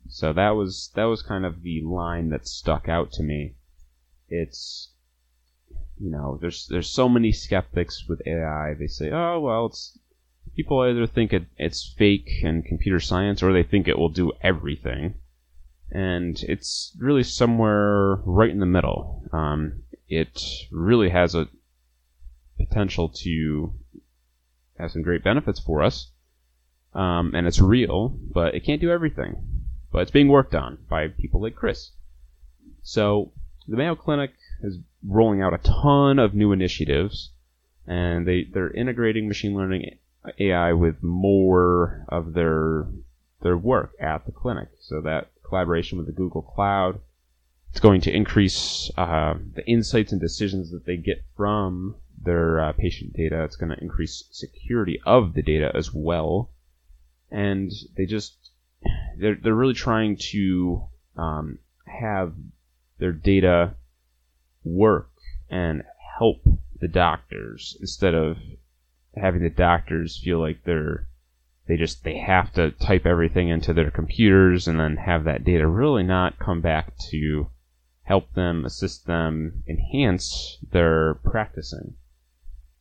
So 0.07 0.33
that 0.33 0.51
was 0.51 0.91
that 0.95 1.05
was 1.05 1.21
kind 1.21 1.45
of 1.45 1.61
the 1.61 1.81
line 1.83 2.29
that 2.29 2.47
stuck 2.47 2.89
out 2.89 3.11
to 3.13 3.23
me. 3.23 3.55
It's 4.27 4.91
you 5.99 6.09
know, 6.09 6.37
there's 6.41 6.67
there's 6.67 6.89
so 6.89 7.07
many 7.07 7.31
skeptics 7.31 8.07
with 8.07 8.21
AI. 8.25 8.73
They 8.73 8.87
say, 8.87 9.11
"Oh, 9.11 9.39
well, 9.39 9.67
it's 9.67 9.97
people 10.55 10.79
either 10.81 11.05
think 11.05 11.33
it, 11.33 11.45
it's 11.57 11.93
fake 11.97 12.29
and 12.43 12.65
computer 12.65 12.99
science 12.99 13.43
or 13.43 13.53
they 13.53 13.63
think 13.63 13.87
it 13.87 13.97
will 13.97 14.09
do 14.09 14.31
everything." 14.41 15.15
And 15.91 16.41
it's 16.43 16.95
really 16.99 17.23
somewhere 17.23 18.15
right 18.25 18.49
in 18.49 18.59
the 18.59 18.65
middle. 18.65 19.23
Um, 19.31 19.83
it 20.07 20.41
really 20.71 21.09
has 21.09 21.35
a 21.35 21.47
potential 22.57 23.09
to 23.23 23.73
have 24.77 24.91
some 24.91 25.01
great 25.01 25.23
benefits 25.23 25.59
for 25.59 25.83
us, 25.83 26.11
um, 26.93 27.33
and 27.35 27.47
it's 27.47 27.59
real, 27.59 28.09
but 28.09 28.55
it 28.55 28.63
can't 28.63 28.81
do 28.81 28.91
everything. 28.91 29.35
But 29.91 30.03
it's 30.03 30.11
being 30.11 30.27
worked 30.27 30.55
on 30.55 30.77
by 30.89 31.07
people 31.07 31.41
like 31.41 31.55
Cris. 31.55 31.91
So 32.83 33.31
the 33.67 33.77
Mayo 33.77 33.95
Clinic 33.95 34.31
is 34.61 34.77
rolling 35.07 35.41
out 35.41 35.53
a 35.53 35.57
ton 35.57 36.19
of 36.19 36.33
new 36.33 36.51
initiatives, 36.51 37.31
and 37.87 38.27
they 38.27 38.43
they're 38.43 38.71
integrating 38.71 39.27
machine 39.27 39.55
learning 39.55 39.97
AI 40.37 40.73
with 40.73 41.01
more 41.01 42.05
of 42.09 42.33
their 42.33 42.87
their 43.41 43.57
work 43.57 43.93
at 43.99 44.25
the 44.25 44.31
clinic. 44.31 44.69
So 44.79 45.01
that 45.01 45.29
collaboration 45.49 45.97
with 45.97 46.07
the 46.07 46.13
Google 46.13 46.41
Cloud 46.41 46.99
it's 47.71 47.79
going 47.79 48.01
to 48.01 48.15
increase 48.15 48.89
uh, 48.97 49.35
the 49.55 49.65
insights 49.67 50.11
and 50.11 50.19
decisions 50.19 50.71
that 50.71 50.85
they 50.85 50.97
get 50.97 51.23
from 51.35 51.95
their 52.21 52.59
uh, 52.59 52.73
patient 52.73 53.13
data. 53.13 53.43
It's 53.43 53.55
going 53.55 53.69
to 53.69 53.81
increase 53.81 54.25
security 54.31 54.99
of 55.05 55.33
the 55.33 55.43
data 55.43 55.71
as 55.75 55.93
well. 55.93 56.49
And 57.31 57.71
they 57.95 58.05
just 58.05 58.51
they're 59.17 59.35
they're 59.35 59.53
really 59.53 59.75
trying 59.75 60.17
to 60.31 60.83
um, 61.15 61.59
have 61.85 62.33
their 62.97 63.11
data 63.11 63.75
work 64.63 65.11
and 65.49 65.83
help 66.17 66.41
the 66.79 66.87
doctors 66.87 67.77
instead 67.79 68.15
of 68.15 68.37
having 69.15 69.41
the 69.41 69.49
doctors 69.49 70.17
feel 70.17 70.39
like 70.39 70.63
they're 70.63 71.07
they 71.69 71.77
just 71.77 72.03
they 72.03 72.17
have 72.17 72.51
to 72.51 72.71
type 72.71 73.05
everything 73.05 73.49
into 73.49 73.73
their 73.73 73.91
computers 73.91 74.67
and 74.67 74.79
then 74.79 74.97
have 74.97 75.23
that 75.23 75.43
data 75.43 75.67
really 75.67 76.01
not 76.01 76.39
come 76.39 76.61
back 76.61 76.97
to 76.97 77.47
help 78.01 78.33
them, 78.33 78.65
assist 78.65 79.05
them, 79.05 79.63
enhance 79.69 80.57
their 80.71 81.13
practicing. 81.23 81.93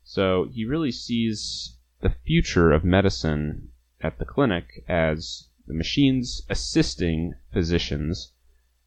So 0.02 0.48
he 0.50 0.64
really 0.64 0.90
sees 0.90 1.76
the 2.00 2.14
future 2.24 2.72
of 2.72 2.82
medicine 2.82 3.68
at 4.00 4.18
the 4.18 4.24
clinic 4.24 4.82
as 4.88 5.48
the 5.66 5.74
machines 5.74 6.40
assisting 6.48 7.34
physicians 7.52 8.32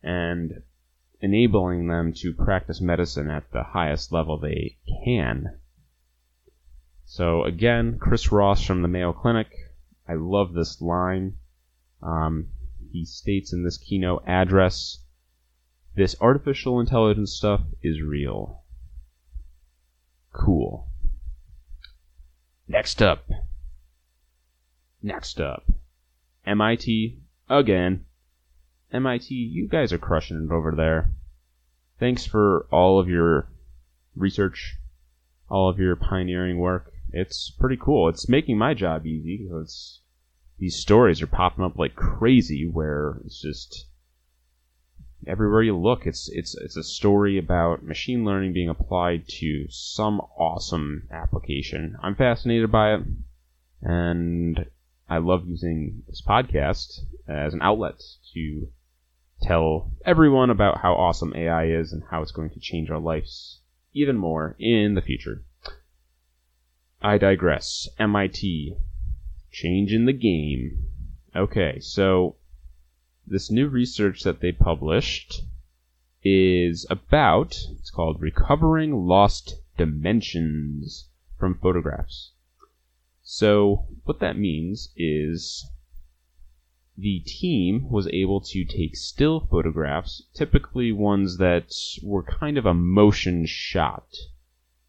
and 0.01 0.63
enabling 1.19 1.89
them 1.89 2.11
to 2.13 2.33
practice 2.33 2.81
medicine 2.81 3.29
at 3.29 3.51
the 3.51 3.61
highest 3.61 4.11
level 4.11 4.39
they 4.39 4.77
can. 5.05 5.59
So 7.05 7.43
again, 7.43 7.99
Cris 7.99 8.31
Ross 8.31 8.65
from 8.65 8.81
the 8.81 8.87
Mayo 8.87 9.13
Clinic. 9.13 9.51
I 10.11 10.15
love 10.15 10.51
this 10.51 10.81
line. 10.81 11.37
Um, 12.03 12.49
he 12.91 13.05
states 13.05 13.53
in 13.53 13.63
this 13.63 13.77
keynote 13.77 14.23
address 14.27 15.05
this 15.95 16.17
artificial 16.19 16.81
intelligence 16.81 17.31
stuff 17.31 17.61
is 17.81 18.01
real. 18.01 18.63
Cool. 20.33 20.89
Next 22.67 23.01
up. 23.01 23.25
Next 25.01 25.39
up. 25.39 25.63
MIT 26.45 27.21
again. 27.49 28.03
MIT, 28.91 29.33
you 29.33 29.69
guys 29.69 29.93
are 29.93 29.97
crushing 29.97 30.43
it 30.43 30.51
over 30.51 30.73
there. 30.75 31.11
Thanks 31.99 32.25
for 32.25 32.67
all 32.69 32.99
of 32.99 33.07
your 33.07 33.47
research, 34.17 34.75
all 35.49 35.69
of 35.69 35.79
your 35.79 35.95
pioneering 35.95 36.57
work. 36.57 36.91
It's 37.13 37.49
pretty 37.49 37.77
cool. 37.77 38.09
It's 38.09 38.27
making 38.27 38.57
my 38.57 38.73
job 38.73 39.05
easy 39.05 39.37
because 39.37 40.00
these 40.61 40.77
stories 40.77 41.23
are 41.23 41.27
popping 41.27 41.65
up 41.65 41.75
like 41.75 41.95
crazy 41.95 42.69
where 42.71 43.17
it's 43.25 43.41
just 43.41 43.87
everywhere 45.25 45.63
you 45.63 45.75
look, 45.75 46.05
it's 46.05 46.29
it's 46.31 46.55
it's 46.55 46.77
a 46.77 46.83
story 46.83 47.39
about 47.39 47.83
machine 47.83 48.23
learning 48.23 48.53
being 48.53 48.69
applied 48.69 49.27
to 49.27 49.65
some 49.69 50.19
awesome 50.37 51.07
application. 51.11 51.97
I'm 52.03 52.13
fascinated 52.13 52.71
by 52.71 52.93
it, 52.93 53.01
and 53.81 54.67
I 55.09 55.17
love 55.17 55.47
using 55.47 56.03
this 56.07 56.21
podcast 56.21 56.99
as 57.27 57.55
an 57.55 57.63
outlet 57.63 57.99
to 58.35 58.67
tell 59.41 59.91
everyone 60.05 60.51
about 60.51 60.81
how 60.81 60.93
awesome 60.93 61.33
AI 61.35 61.69
is 61.69 61.91
and 61.91 62.03
how 62.11 62.21
it's 62.21 62.31
going 62.31 62.51
to 62.51 62.59
change 62.59 62.91
our 62.91 62.99
lives 62.99 63.61
even 63.93 64.15
more 64.15 64.55
in 64.59 64.93
the 64.93 65.01
future. 65.01 65.43
I 67.01 67.17
digress. 67.17 67.89
MIT. 67.97 68.77
Change 69.51 69.91
in 69.91 70.05
the 70.05 70.13
game. 70.13 70.85
Okay, 71.35 71.79
so 71.79 72.35
this 73.27 73.51
new 73.51 73.67
research 73.67 74.23
that 74.23 74.39
they 74.39 74.51
published 74.51 75.43
is 76.23 76.85
about, 76.89 77.57
it's 77.71 77.89
called 77.89 78.21
Recovering 78.21 79.05
Lost 79.05 79.55
Dimensions 79.77 81.09
from 81.37 81.55
Photographs. 81.55 82.31
So, 83.23 83.87
what 84.03 84.19
that 84.19 84.37
means 84.37 84.93
is 84.95 85.65
the 86.97 87.19
team 87.21 87.89
was 87.89 88.07
able 88.09 88.41
to 88.41 88.65
take 88.65 88.95
still 88.95 89.39
photographs, 89.39 90.23
typically 90.33 90.91
ones 90.91 91.37
that 91.37 91.73
were 92.03 92.23
kind 92.23 92.57
of 92.57 92.65
a 92.65 92.73
motion 92.73 93.45
shot. 93.45 94.07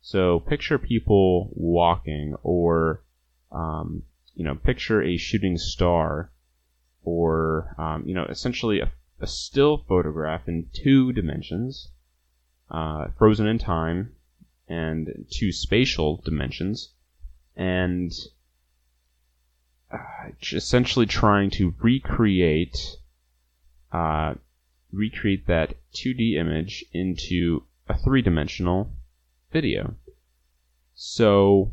So, 0.00 0.40
picture 0.40 0.78
people 0.78 1.50
walking, 1.54 2.34
or, 2.42 3.02
um, 3.50 4.02
you 4.34 4.44
know, 4.44 4.54
picture 4.54 5.02
a 5.02 5.16
shooting 5.16 5.58
star 5.58 6.32
or 7.04 7.74
um, 7.78 8.04
you 8.06 8.14
know 8.14 8.24
essentially 8.28 8.80
a, 8.80 8.92
a, 9.20 9.26
still 9.26 9.84
photograph 9.88 10.48
in 10.48 10.68
two 10.72 11.12
dimensions, 11.12 11.90
uh, 12.70 13.06
frozen 13.18 13.46
in 13.46 13.58
time, 13.58 14.12
and 14.68 15.26
two 15.30 15.52
spatial 15.52 16.20
dimensions, 16.24 16.94
and 17.56 18.12
uh, 19.90 19.98
essentially 20.52 21.06
trying 21.06 21.50
to 21.50 21.74
recreate 21.80 22.96
uh, 23.92 24.34
recreate 24.92 25.46
that 25.46 25.74
2D 25.94 26.34
image 26.34 26.84
into 26.92 27.64
a 27.88 27.98
three-dimensional 27.98 28.90
video. 29.52 29.94
So 30.94 31.72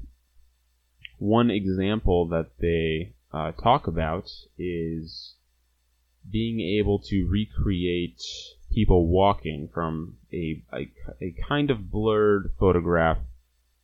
one 1.20 1.52
example 1.52 2.28
that 2.30 2.48
they 2.60 3.14
uh, 3.34 3.52
talk 3.52 3.88
about 3.88 4.30
is 4.58 5.36
being 6.30 6.60
able 6.60 7.00
to 7.00 7.28
recreate 7.28 8.22
people 8.72 9.08
walking 9.08 9.70
from 9.74 10.18
a, 10.34 10.64
a, 10.74 10.92
a 11.22 11.36
kind 11.48 11.70
of 11.70 11.92
blurred 11.92 12.52
photograph. 12.60 13.18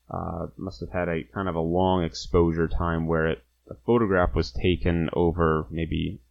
Uh, 0.09 0.47
must 0.57 0.79
have 0.79 0.91
had 0.91 1.09
a 1.09 1.23
kind 1.23 1.49
of 1.49 1.55
a 1.55 1.59
long 1.59 2.03
exposure 2.03 2.67
time 2.67 3.07
where 3.07 3.27
it, 3.27 3.43
the 3.67 3.75
photograph 3.85 4.35
was 4.35 4.51
taken 4.51 5.09
over 5.13 5.65
maybe 5.71 6.21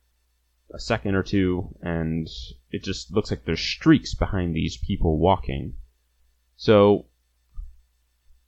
a 0.72 0.78
second 0.78 1.14
or 1.16 1.22
two, 1.22 1.74
and 1.82 2.28
it 2.70 2.82
just 2.82 3.12
looks 3.12 3.30
like 3.30 3.44
there's 3.44 3.60
streaks 3.60 4.14
behind 4.14 4.54
these 4.54 4.76
people 4.76 5.18
walking. 5.18 5.74
So 6.56 7.06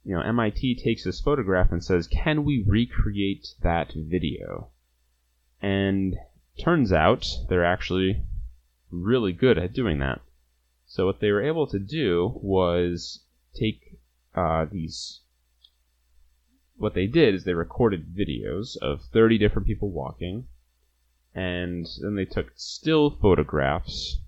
you 0.07 0.15
know, 0.15 0.21
MIT 0.21 0.77
takes 0.77 1.03
this 1.03 1.21
photograph 1.21 1.73
and 1.73 1.83
says, 1.83 2.07
"Can 2.07 2.45
we 2.45 2.63
recreate 2.65 3.49
that 3.63 3.93
video?" 3.93 4.71
And 5.61 6.17
turns 6.63 6.93
out 6.93 7.27
they're 7.49 7.65
actually 7.65 8.23
really 8.93 9.33
good 9.33 9.59
at 9.59 9.73
doing 9.73 9.99
that. 9.99 10.21
So 10.87 11.07
what 11.07 11.19
they 11.19 11.33
were 11.33 11.43
able 11.43 11.67
to 11.67 11.81
do 11.81 12.39
was 12.41 13.25
take 13.53 13.99
uh, 14.33 14.67
these. 14.67 15.23
What 16.77 16.95
they 16.95 17.09
did 17.09 17.35
is 17.35 17.43
they 17.43 17.55
recorded 17.55 18.15
videos 18.15 18.77
of 18.77 19.03
30 19.07 19.39
different 19.39 19.67
people 19.67 19.91
walking, 19.91 20.47
and 21.35 21.85
then 22.01 22.15
they 22.15 22.27
took 22.27 22.53
still 22.55 23.11
photographs 23.11 24.21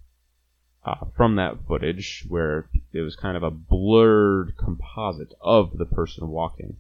uh, 0.89 1.05
from 1.15 1.37
that 1.37 1.59
footage 1.67 2.25
where 2.29 2.67
it 2.95 3.01
was 3.01 3.15
kind 3.15 3.37
of 3.37 3.43
a 3.43 3.51
blurred 3.51 4.57
composite 4.57 5.35
of 5.41 5.77
the 5.77 5.85
person 5.85 6.29
walking. 6.29 6.77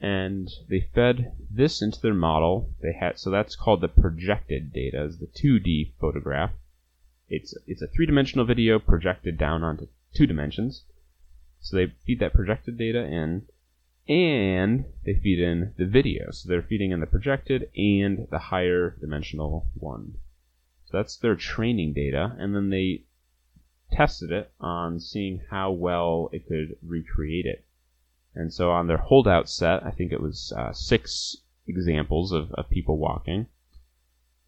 And 0.00 0.50
they 0.68 0.88
fed 0.94 1.32
this 1.50 1.82
into 1.82 2.00
their 2.00 2.14
model. 2.14 2.70
They 2.80 2.92
had 2.92 3.18
so 3.18 3.30
that's 3.30 3.54
called 3.54 3.82
the 3.82 3.88
projected 3.88 4.72
data, 4.72 5.04
is 5.04 5.18
the 5.18 5.26
2D 5.26 5.92
photograph. 6.00 6.52
It's 7.28 7.54
it's 7.66 7.82
a 7.82 7.86
three-dimensional 7.86 8.46
video 8.46 8.78
projected 8.78 9.36
down 9.36 9.62
onto 9.62 9.88
two 10.14 10.26
dimensions. 10.26 10.84
So 11.60 11.76
they 11.76 11.92
feed 12.06 12.18
that 12.20 12.32
projected 12.32 12.78
data 12.78 13.04
in, 13.04 13.46
and 14.08 14.86
they 15.04 15.14
feed 15.14 15.38
in 15.38 15.74
the 15.76 15.86
video. 15.86 16.30
So 16.30 16.48
they're 16.48 16.62
feeding 16.62 16.90
in 16.90 17.00
the 17.00 17.06
projected 17.06 17.70
and 17.76 18.26
the 18.30 18.38
higher 18.38 18.96
dimensional 19.00 19.68
one. 19.74 20.14
That's 20.92 21.16
their 21.16 21.36
training 21.36 21.94
data, 21.94 22.36
and 22.38 22.54
then 22.54 22.70
they 22.70 23.04
tested 23.90 24.30
it 24.30 24.52
on 24.60 25.00
seeing 25.00 25.42
how 25.50 25.72
well 25.72 26.28
it 26.32 26.46
could 26.46 26.76
recreate 26.82 27.46
it. 27.46 27.64
And 28.34 28.52
so 28.52 28.70
on 28.70 28.86
their 28.86 28.98
holdout 28.98 29.48
set, 29.48 29.84
I 29.84 29.90
think 29.90 30.12
it 30.12 30.20
was 30.20 30.52
uh, 30.56 30.72
six 30.72 31.36
examples 31.66 32.32
of, 32.32 32.52
of 32.52 32.70
people 32.70 32.98
walking. 32.98 33.46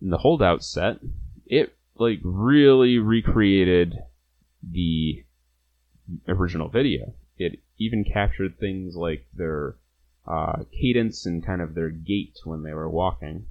In 0.01 0.11
the 0.11 0.19
holdout 0.19 0.65
set, 0.65 0.99
it 1.47 1.75
like 1.97 2.21
really 2.23 2.99
recreated 2.99 3.99
the 4.63 5.25
original 6.29 6.69
video. 6.69 7.15
It 7.39 7.61
even 7.79 8.05
captured 8.05 8.59
things 8.59 8.97
like 8.97 9.27
their 9.35 9.77
uh, 10.27 10.65
cadence 10.73 11.27
and 11.27 11.45
kind 11.45 11.61
of 11.61 11.75
their 11.75 11.91
gait 11.91 12.39
when 12.45 12.63
they 12.63 12.73
were 12.73 12.89
walking. 12.89 13.47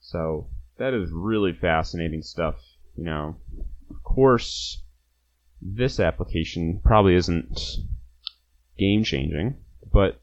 So 0.00 0.48
that 0.78 0.94
is 0.94 1.10
really 1.10 1.52
fascinating 1.52 2.22
stuff. 2.22 2.56
You 2.96 3.04
know, 3.04 3.36
of 3.90 4.02
course, 4.02 4.82
this 5.60 6.00
application 6.00 6.80
probably 6.82 7.14
isn't 7.14 7.60
game 8.78 9.04
changing, 9.04 9.56
but 9.92 10.20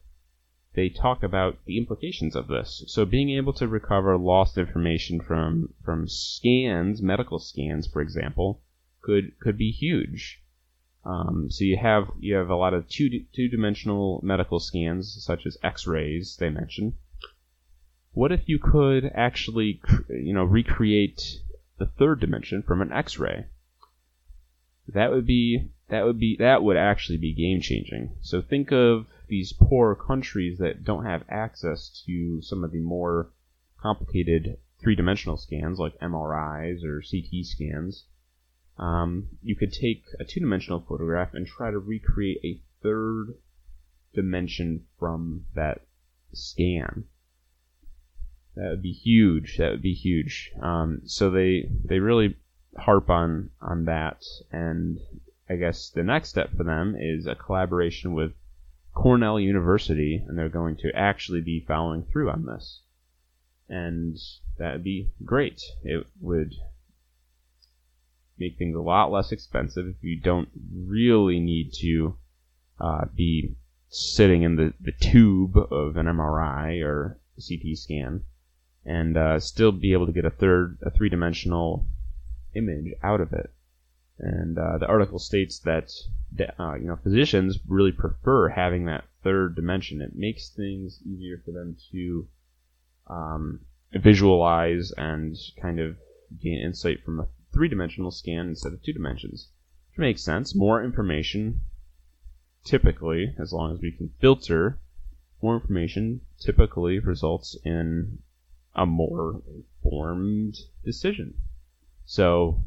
they 0.74 0.88
talk 0.88 1.22
about 1.22 1.58
the 1.64 1.78
implications 1.78 2.36
of 2.36 2.46
this. 2.46 2.84
So 2.86 3.04
being 3.04 3.30
able 3.30 3.52
to 3.54 3.66
recover 3.66 4.16
lost 4.16 4.56
information 4.58 5.20
from 5.20 5.74
from 5.84 6.06
scans, 6.08 7.02
medical 7.02 7.38
scans, 7.38 7.86
for 7.86 8.00
example, 8.00 8.62
could 9.00 9.38
could 9.40 9.56
be 9.56 9.70
huge. 9.70 10.42
Um, 11.04 11.50
so 11.50 11.64
you 11.64 11.76
have 11.78 12.08
you 12.20 12.34
have 12.34 12.50
a 12.50 12.56
lot 12.56 12.74
of 12.74 12.88
two 12.88 13.24
two 13.32 13.48
dimensional 13.48 14.20
medical 14.22 14.60
scans, 14.60 15.24
such 15.24 15.46
as 15.46 15.56
X-rays. 15.62 16.36
They 16.36 16.50
mention 16.50 16.94
what 18.12 18.32
if 18.32 18.48
you 18.48 18.58
could 18.58 19.10
actually, 19.14 19.80
you 20.08 20.34
know, 20.34 20.44
recreate 20.44 21.22
the 21.78 21.86
third 21.86 22.20
dimension 22.20 22.62
from 22.62 22.82
an 22.82 22.92
X-ray? 22.92 23.46
That 24.88 25.12
would 25.12 25.26
be 25.26 25.70
that 25.88 26.04
would 26.04 26.18
be 26.18 26.36
that 26.38 26.62
would 26.62 26.76
actually 26.76 27.18
be 27.18 27.32
game 27.34 27.60
changing. 27.60 28.16
So 28.20 28.42
think 28.42 28.72
of 28.72 29.06
these 29.28 29.52
poor 29.52 29.94
countries 29.94 30.58
that 30.58 30.84
don't 30.84 31.04
have 31.04 31.24
access 31.28 32.02
to 32.06 32.42
some 32.42 32.64
of 32.64 32.72
the 32.72 32.80
more 32.80 33.30
complicated 33.80 34.58
three 34.80 34.96
dimensional 34.96 35.36
scans 35.36 35.78
like 35.78 35.98
MRIs 36.00 36.82
or 36.84 37.02
CT 37.02 37.44
scans. 37.44 38.06
Um, 38.78 39.28
you 39.42 39.54
could 39.54 39.72
take 39.72 40.04
a 40.18 40.24
two 40.24 40.40
dimensional 40.40 40.80
photograph 40.80 41.34
and 41.34 41.46
try 41.46 41.70
to 41.70 41.78
recreate 41.78 42.40
a 42.44 42.60
third 42.82 43.34
dimension 44.14 44.86
from 44.98 45.44
that 45.54 45.82
scan. 46.32 47.04
That 48.60 48.68
would 48.72 48.82
be 48.82 48.92
huge. 48.92 49.56
That 49.56 49.70
would 49.70 49.80
be 49.80 49.94
huge. 49.94 50.52
Um, 50.60 51.00
so 51.06 51.30
they 51.30 51.70
they 51.82 51.98
really 51.98 52.36
harp 52.76 53.08
on 53.08 53.52
on 53.58 53.86
that, 53.86 54.22
and 54.52 55.00
I 55.48 55.56
guess 55.56 55.88
the 55.88 56.02
next 56.02 56.28
step 56.28 56.54
for 56.54 56.64
them 56.64 56.94
is 56.94 57.26
a 57.26 57.34
collaboration 57.34 58.12
with 58.12 58.34
Cornell 58.92 59.40
University, 59.40 60.22
and 60.28 60.36
they're 60.36 60.50
going 60.50 60.76
to 60.76 60.94
actually 60.94 61.40
be 61.40 61.64
following 61.66 62.02
through 62.02 62.28
on 62.28 62.44
this, 62.44 62.82
and 63.70 64.18
that 64.58 64.74
would 64.74 64.84
be 64.84 65.10
great. 65.24 65.62
It 65.82 66.06
would 66.20 66.52
make 68.36 68.58
things 68.58 68.76
a 68.76 68.82
lot 68.82 69.10
less 69.10 69.32
expensive 69.32 69.86
if 69.86 70.04
you 70.04 70.20
don't 70.20 70.50
really 70.70 71.40
need 71.40 71.72
to 71.80 72.18
uh, 72.78 73.06
be 73.14 73.56
sitting 73.88 74.42
in 74.42 74.56
the, 74.56 74.74
the 74.78 74.92
tube 74.92 75.56
of 75.56 75.96
an 75.96 76.04
MRI 76.04 76.84
or 76.84 77.18
CT 77.38 77.78
scan 77.78 78.26
and 78.84 79.16
uh, 79.16 79.38
still 79.38 79.72
be 79.72 79.92
able 79.92 80.06
to 80.06 80.12
get 80.12 80.24
a 80.24 80.30
third, 80.30 80.78
a 80.82 80.90
three 80.90 81.08
dimensional 81.08 81.86
image 82.54 82.92
out 83.02 83.20
of 83.20 83.32
it. 83.32 83.52
And 84.18 84.58
uh, 84.58 84.78
the 84.78 84.86
article 84.86 85.18
states 85.18 85.58
that 85.60 85.90
uh, 86.58 86.74
you 86.74 86.86
know 86.86 86.96
physicians 86.96 87.58
really 87.66 87.92
prefer 87.92 88.48
having 88.48 88.86
that 88.86 89.04
third 89.22 89.54
dimension. 89.56 90.00
It 90.00 90.14
makes 90.14 90.50
things 90.50 91.00
easier 91.04 91.40
for 91.44 91.52
them 91.52 91.76
to 91.92 92.26
um, 93.06 93.60
visualize 93.92 94.92
and 94.92 95.36
kind 95.60 95.80
of 95.80 95.96
gain 96.40 96.58
insight 96.58 97.02
from 97.04 97.20
a 97.20 97.28
three 97.52 97.68
dimensional 97.68 98.10
scan 98.10 98.48
instead 98.48 98.72
of 98.72 98.82
two 98.82 98.92
dimensions, 98.92 99.48
which 99.90 99.98
makes 99.98 100.22
sense. 100.22 100.54
More 100.54 100.82
information, 100.82 101.60
typically, 102.64 103.34
as 103.38 103.52
long 103.52 103.72
as 103.72 103.80
we 103.80 103.90
can 103.90 104.10
filter, 104.20 104.78
more 105.42 105.56
information 105.56 106.20
typically 106.38 106.98
results 106.98 107.56
in 107.64 108.18
a 108.74 108.86
more 108.86 109.42
informed 109.46 110.56
decision. 110.84 111.34
So 112.04 112.62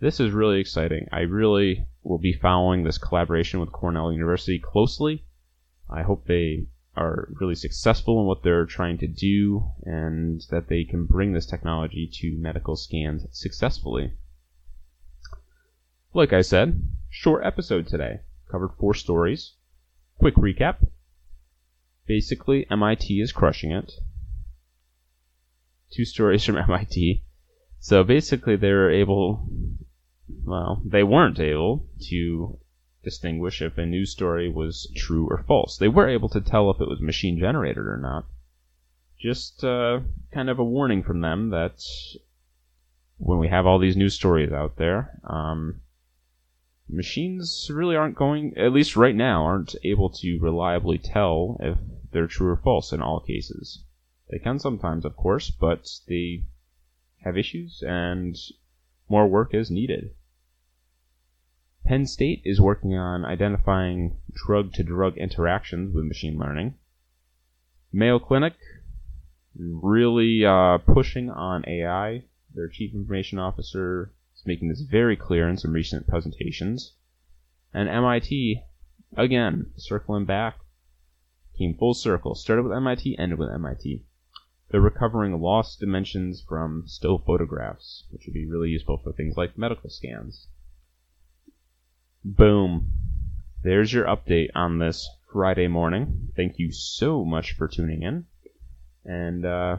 this 0.00 0.20
is 0.20 0.32
really 0.32 0.60
exciting. 0.60 1.08
I 1.12 1.20
really 1.20 1.86
will 2.02 2.18
be 2.18 2.32
following 2.32 2.84
this 2.84 2.98
collaboration 2.98 3.60
with 3.60 3.72
Cornell 3.72 4.12
University 4.12 4.58
closely. 4.58 5.24
I 5.88 6.02
hope 6.02 6.26
they 6.26 6.66
are 6.96 7.28
really 7.40 7.54
successful 7.54 8.20
in 8.20 8.26
what 8.26 8.42
they're 8.42 8.66
trying 8.66 8.98
to 8.98 9.06
do 9.06 9.64
and 9.84 10.42
that 10.50 10.68
they 10.68 10.84
can 10.84 11.06
bring 11.06 11.32
this 11.32 11.46
technology 11.46 12.08
to 12.20 12.36
medical 12.36 12.76
scans 12.76 13.26
successfully. 13.32 14.12
Like 16.12 16.32
I 16.32 16.42
said, 16.42 16.82
short 17.10 17.44
episode 17.44 17.88
today. 17.88 18.20
Covered 18.50 18.72
four 18.78 18.94
stories. 18.94 19.54
Quick 20.18 20.36
recap. 20.36 20.86
Basically, 22.06 22.66
MIT 22.70 23.20
is 23.20 23.32
crushing 23.32 23.72
it 23.72 23.92
two 25.90 26.04
stories 26.04 26.44
from 26.44 26.56
MIT. 26.68 27.22
So 27.80 28.02
basically, 28.04 28.56
they 28.56 28.70
were 28.70 28.90
able, 28.90 29.46
well, 30.44 30.82
they 30.84 31.02
weren't 31.02 31.38
able 31.38 31.86
to 32.08 32.58
distinguish 33.02 33.60
if 33.60 33.76
a 33.76 33.84
news 33.84 34.10
story 34.10 34.50
was 34.50 34.90
true 34.96 35.28
or 35.30 35.44
false. 35.46 35.76
They 35.76 35.88
were 35.88 36.08
able 36.08 36.30
to 36.30 36.40
tell 36.40 36.70
if 36.70 36.80
it 36.80 36.88
was 36.88 37.00
machine 37.00 37.38
generated 37.38 37.86
or 37.86 37.98
not. 37.98 38.24
Just 39.20 39.62
uh, 39.62 40.00
kind 40.32 40.50
of 40.50 40.58
a 40.58 40.64
warning 40.64 41.02
from 41.02 41.20
them 41.20 41.50
that 41.50 41.82
when 43.18 43.38
we 43.38 43.48
have 43.48 43.66
all 43.66 43.78
these 43.78 43.96
news 43.96 44.14
stories 44.14 44.52
out 44.52 44.76
there, 44.76 45.20
um, 45.24 45.80
machines 46.88 47.70
really 47.72 47.96
aren't 47.96 48.16
going, 48.16 48.56
at 48.56 48.72
least 48.72 48.96
right 48.96 49.14
now, 49.14 49.44
aren't 49.44 49.76
able 49.84 50.10
to 50.10 50.38
reliably 50.40 50.98
tell 50.98 51.56
if 51.60 51.78
they're 52.12 52.26
true 52.26 52.48
or 52.48 52.56
false 52.56 52.92
in 52.92 53.00
all 53.00 53.20
cases. 53.20 53.83
They 54.34 54.40
can 54.40 54.58
sometimes, 54.58 55.04
of 55.04 55.14
course, 55.14 55.52
but 55.52 55.88
they 56.08 56.46
have 57.22 57.38
issues 57.38 57.84
and 57.86 58.36
more 59.08 59.28
work 59.28 59.54
is 59.54 59.70
needed. 59.70 60.10
Penn 61.84 62.04
State 62.04 62.42
is 62.44 62.60
working 62.60 62.96
on 62.96 63.24
identifying 63.24 64.16
drug 64.32 64.72
to 64.72 64.82
drug 64.82 65.16
interactions 65.18 65.94
with 65.94 66.06
machine 66.06 66.36
learning. 66.36 66.74
Mayo 67.92 68.18
Clinic 68.18 68.54
really 69.54 70.44
uh, 70.44 70.78
pushing 70.78 71.30
on 71.30 71.64
AI. 71.68 72.24
Their 72.52 72.66
chief 72.66 72.92
information 72.92 73.38
officer 73.38 74.12
is 74.34 74.44
making 74.44 74.68
this 74.68 74.80
very 74.80 75.14
clear 75.14 75.48
in 75.48 75.58
some 75.58 75.72
recent 75.72 76.08
presentations. 76.08 76.94
And 77.72 77.88
MIT, 77.88 78.64
again, 79.16 79.70
circling 79.76 80.24
back, 80.24 80.58
came 81.56 81.74
full 81.74 81.94
circle. 81.94 82.34
Started 82.34 82.64
with 82.64 82.72
MIT, 82.72 83.16
ended 83.16 83.38
with 83.38 83.52
MIT. 83.52 84.02
They're 84.74 84.80
recovering 84.80 85.40
lost 85.40 85.78
dimensions 85.78 86.42
from 86.48 86.82
still 86.88 87.18
photographs, 87.18 88.08
which 88.10 88.26
would 88.26 88.34
be 88.34 88.44
really 88.44 88.70
useful 88.70 88.96
for 88.96 89.12
things 89.12 89.36
like 89.36 89.56
medical 89.56 89.88
scans. 89.88 90.48
Boom. 92.24 92.90
There's 93.62 93.92
your 93.92 94.06
update 94.06 94.48
on 94.56 94.80
this 94.80 95.08
Friday 95.32 95.68
morning. 95.68 96.32
Thank 96.34 96.58
you 96.58 96.72
so 96.72 97.24
much 97.24 97.52
for 97.52 97.68
tuning 97.68 98.02
in. 98.02 98.24
And, 99.04 99.46
uh, 99.46 99.76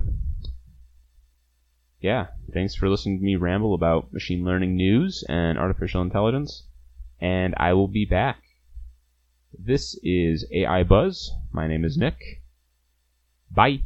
yeah, 1.99 2.27
thanks 2.53 2.73
for 2.75 2.88
listening 2.88 3.19
to 3.19 3.25
me 3.25 3.36
ramble 3.36 3.73
about 3.73 4.13
machine 4.13 4.45
learning 4.45 4.77
news 4.77 5.25
and 5.27 5.58
artificial 5.58 6.03
intelligence. 6.03 6.69
And 7.19 7.53
I 7.58 7.73
will 7.73 7.89
be 7.89 8.05
back. 8.05 8.41
This 9.60 9.99
is 10.03 10.45
AI 10.53 10.84
Buzz. 10.84 11.34
My 11.51 11.67
name 11.67 11.84
is 11.84 11.97
Nick. 11.97 12.41
Bye. 13.51 13.81